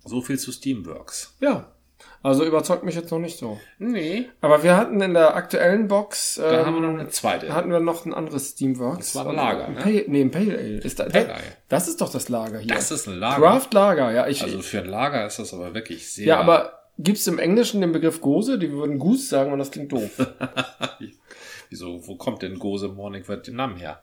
So 0.04 0.22
viel 0.22 0.39
zu 0.39 0.52
Steamworks. 0.52 1.36
Ja, 1.39 1.75
also 2.24 2.44
überzeugt 2.44 2.84
mich 2.84 2.96
jetzt 2.96 3.12
noch 3.12 3.20
nicht 3.20 3.38
so. 3.38 3.60
Nee, 3.78 4.30
Aber 4.41 4.63
wir 4.63 4.76
hatten 4.78 5.00
in 5.02 5.13
der 5.13 5.36
aktuellen 5.36 5.88
Box, 5.88 6.36
da 6.36 6.62
ähm, 6.62 6.65
haben 6.65 6.74
wir 6.76 6.82
noch 6.82 7.00
eine 7.00 7.10
zweite. 7.10 7.54
hatten 7.54 7.70
wir 7.72 7.80
noch 7.80 8.06
ein 8.06 8.13
anderes 8.13 8.50
Steamworks. 8.52 9.13
Das 9.13 9.15
war 9.15 9.30
ein 9.30 9.36
Lager, 9.36 9.65
Ein 9.65 9.74
ne? 9.76 9.82
Pale, 9.82 10.06
nee, 10.08 10.22
ein 10.22 10.32
Pale 10.32 10.58
Ale. 10.58 10.78
Ist 10.80 11.00
da, 11.00 11.06
Pale 11.06 11.34
Ale. 11.36 11.44
Das 11.70 11.88
ist 11.88 12.02
doch 12.02 12.12
das 12.12 12.30
Lager 12.30 12.60
hier. 12.60 12.74
Das 12.74 12.89
ist 12.91 13.08
ein 13.08 13.15
Lager. 13.20 13.41
Craft 13.41 13.68
Lager, 13.74 14.12
ja. 14.12 14.28
Ich, 14.28 14.41
Also 14.41 14.62
für 14.62 14.80
ein 14.80 14.88
Lager 14.89 15.26
ist 15.28 15.38
das 15.39 15.54
aber 15.54 15.74
wirklich 15.76 16.12
sehr. 16.12 16.26
ja, 16.26 16.39
aber 16.39 16.80
gibt's 16.98 17.28
im 17.28 17.38
Englischen 17.38 17.82
den 17.82 17.91
Begriff 17.91 18.22
Gose? 18.22 18.58
Die 18.58 18.72
würden 18.72 18.98
Goose 18.98 19.28
sagen 19.28 19.52
und 19.54 19.60
das 19.60 19.70
klingt 19.72 19.91
doof. 19.91 20.10
Wieso, 21.70 22.08
wo 22.08 22.15
kommt 22.15 22.41
denn 22.41 22.58
Gose 22.60 22.88
Morning 22.88 23.28
Vietnam 23.28 23.76
her? 23.76 24.02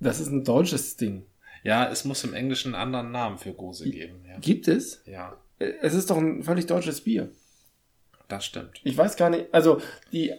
Das 0.00 0.20
ist 0.20 0.28
ein 0.28 0.44
deutsches 0.44 0.96
Ding. 0.96 1.26
Ja, 1.64 1.90
es 1.90 2.04
muss 2.04 2.22
im 2.22 2.34
Englischen 2.34 2.74
einen 2.74 2.82
anderen 2.94 3.10
Namen 3.10 3.38
für 3.38 3.52
Gose 3.52 3.90
geben. 3.90 4.24
Ja, 4.28 4.38
Gibt 4.38 4.68
es? 4.68 5.02
ja 5.06 5.36
Es 5.58 5.94
ist 5.94 6.10
doch 6.10 6.16
ein 6.16 6.42
völlig 6.42 6.66
deutsches 6.66 7.00
Bier. 7.02 7.30
das 8.28 8.44
stimmt. 8.44 8.80
Ich 8.84 8.96
weiß 8.96 9.16
gar 9.16 9.30
nicht, 9.30 9.46
also 9.52 9.80
die 10.12 10.32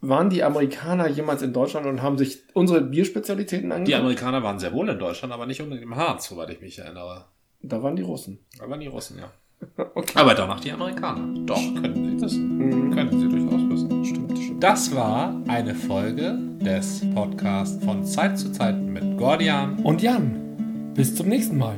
waren 0.00 0.30
die 0.30 0.42
Amerikaner 0.42 1.08
jemals 1.08 1.42
in 1.42 1.52
Deutschland 1.52 1.86
und 1.86 2.02
haben 2.02 2.18
sich 2.18 2.40
unsere 2.54 2.80
Bierspezialitäten 2.80 3.68
Die 3.70 3.74
angeguckt? 3.74 4.00
Amerikaner 4.00 4.42
waren 4.42 4.58
sehr 4.58 4.72
wohl 4.72 4.88
in 4.88 4.98
Deutschland, 4.98 5.32
aber 5.32 5.46
nicht 5.46 5.60
unbedingt 5.60 5.84
im 5.84 5.94
Harz, 5.96 6.28
soweit 6.28 6.50
ich 6.50 6.60
mich 6.60 6.78
erinnere. 6.78 7.26
Da 7.60 7.82
waren 7.82 7.94
die 7.94 8.02
Russen. 8.02 8.40
Aber 8.60 8.76
die 8.78 8.88
Russen, 8.88 9.18
ja. 9.18 9.30
Okay. 9.94 10.18
Aber 10.18 10.34
danach 10.34 10.58
die 10.58 10.72
Amerikaner. 10.72 11.38
Doch, 11.46 11.62
können 11.80 12.18
Sie 12.18 12.24
wissen. 12.24 12.58
Mhm. 12.58 12.94
Können 12.94 13.20
Sie 13.20 13.28
durchaus 13.28 13.70
wissen. 13.70 14.04
Stimmt, 14.04 14.38
stimmt. 14.38 14.62
Das 14.64 14.92
war 14.92 15.40
eine 15.46 15.74
Folge 15.76 16.36
des 16.60 17.02
Podcasts 17.14 17.84
von 17.84 18.04
Zeit 18.04 18.36
zu 18.38 18.50
Zeit 18.50 18.76
mit 18.76 19.16
Gordian. 19.18 19.78
Und 19.84 20.02
Jan, 20.02 20.92
bis 20.94 21.14
zum 21.14 21.28
nächsten 21.28 21.58
Mal. 21.58 21.76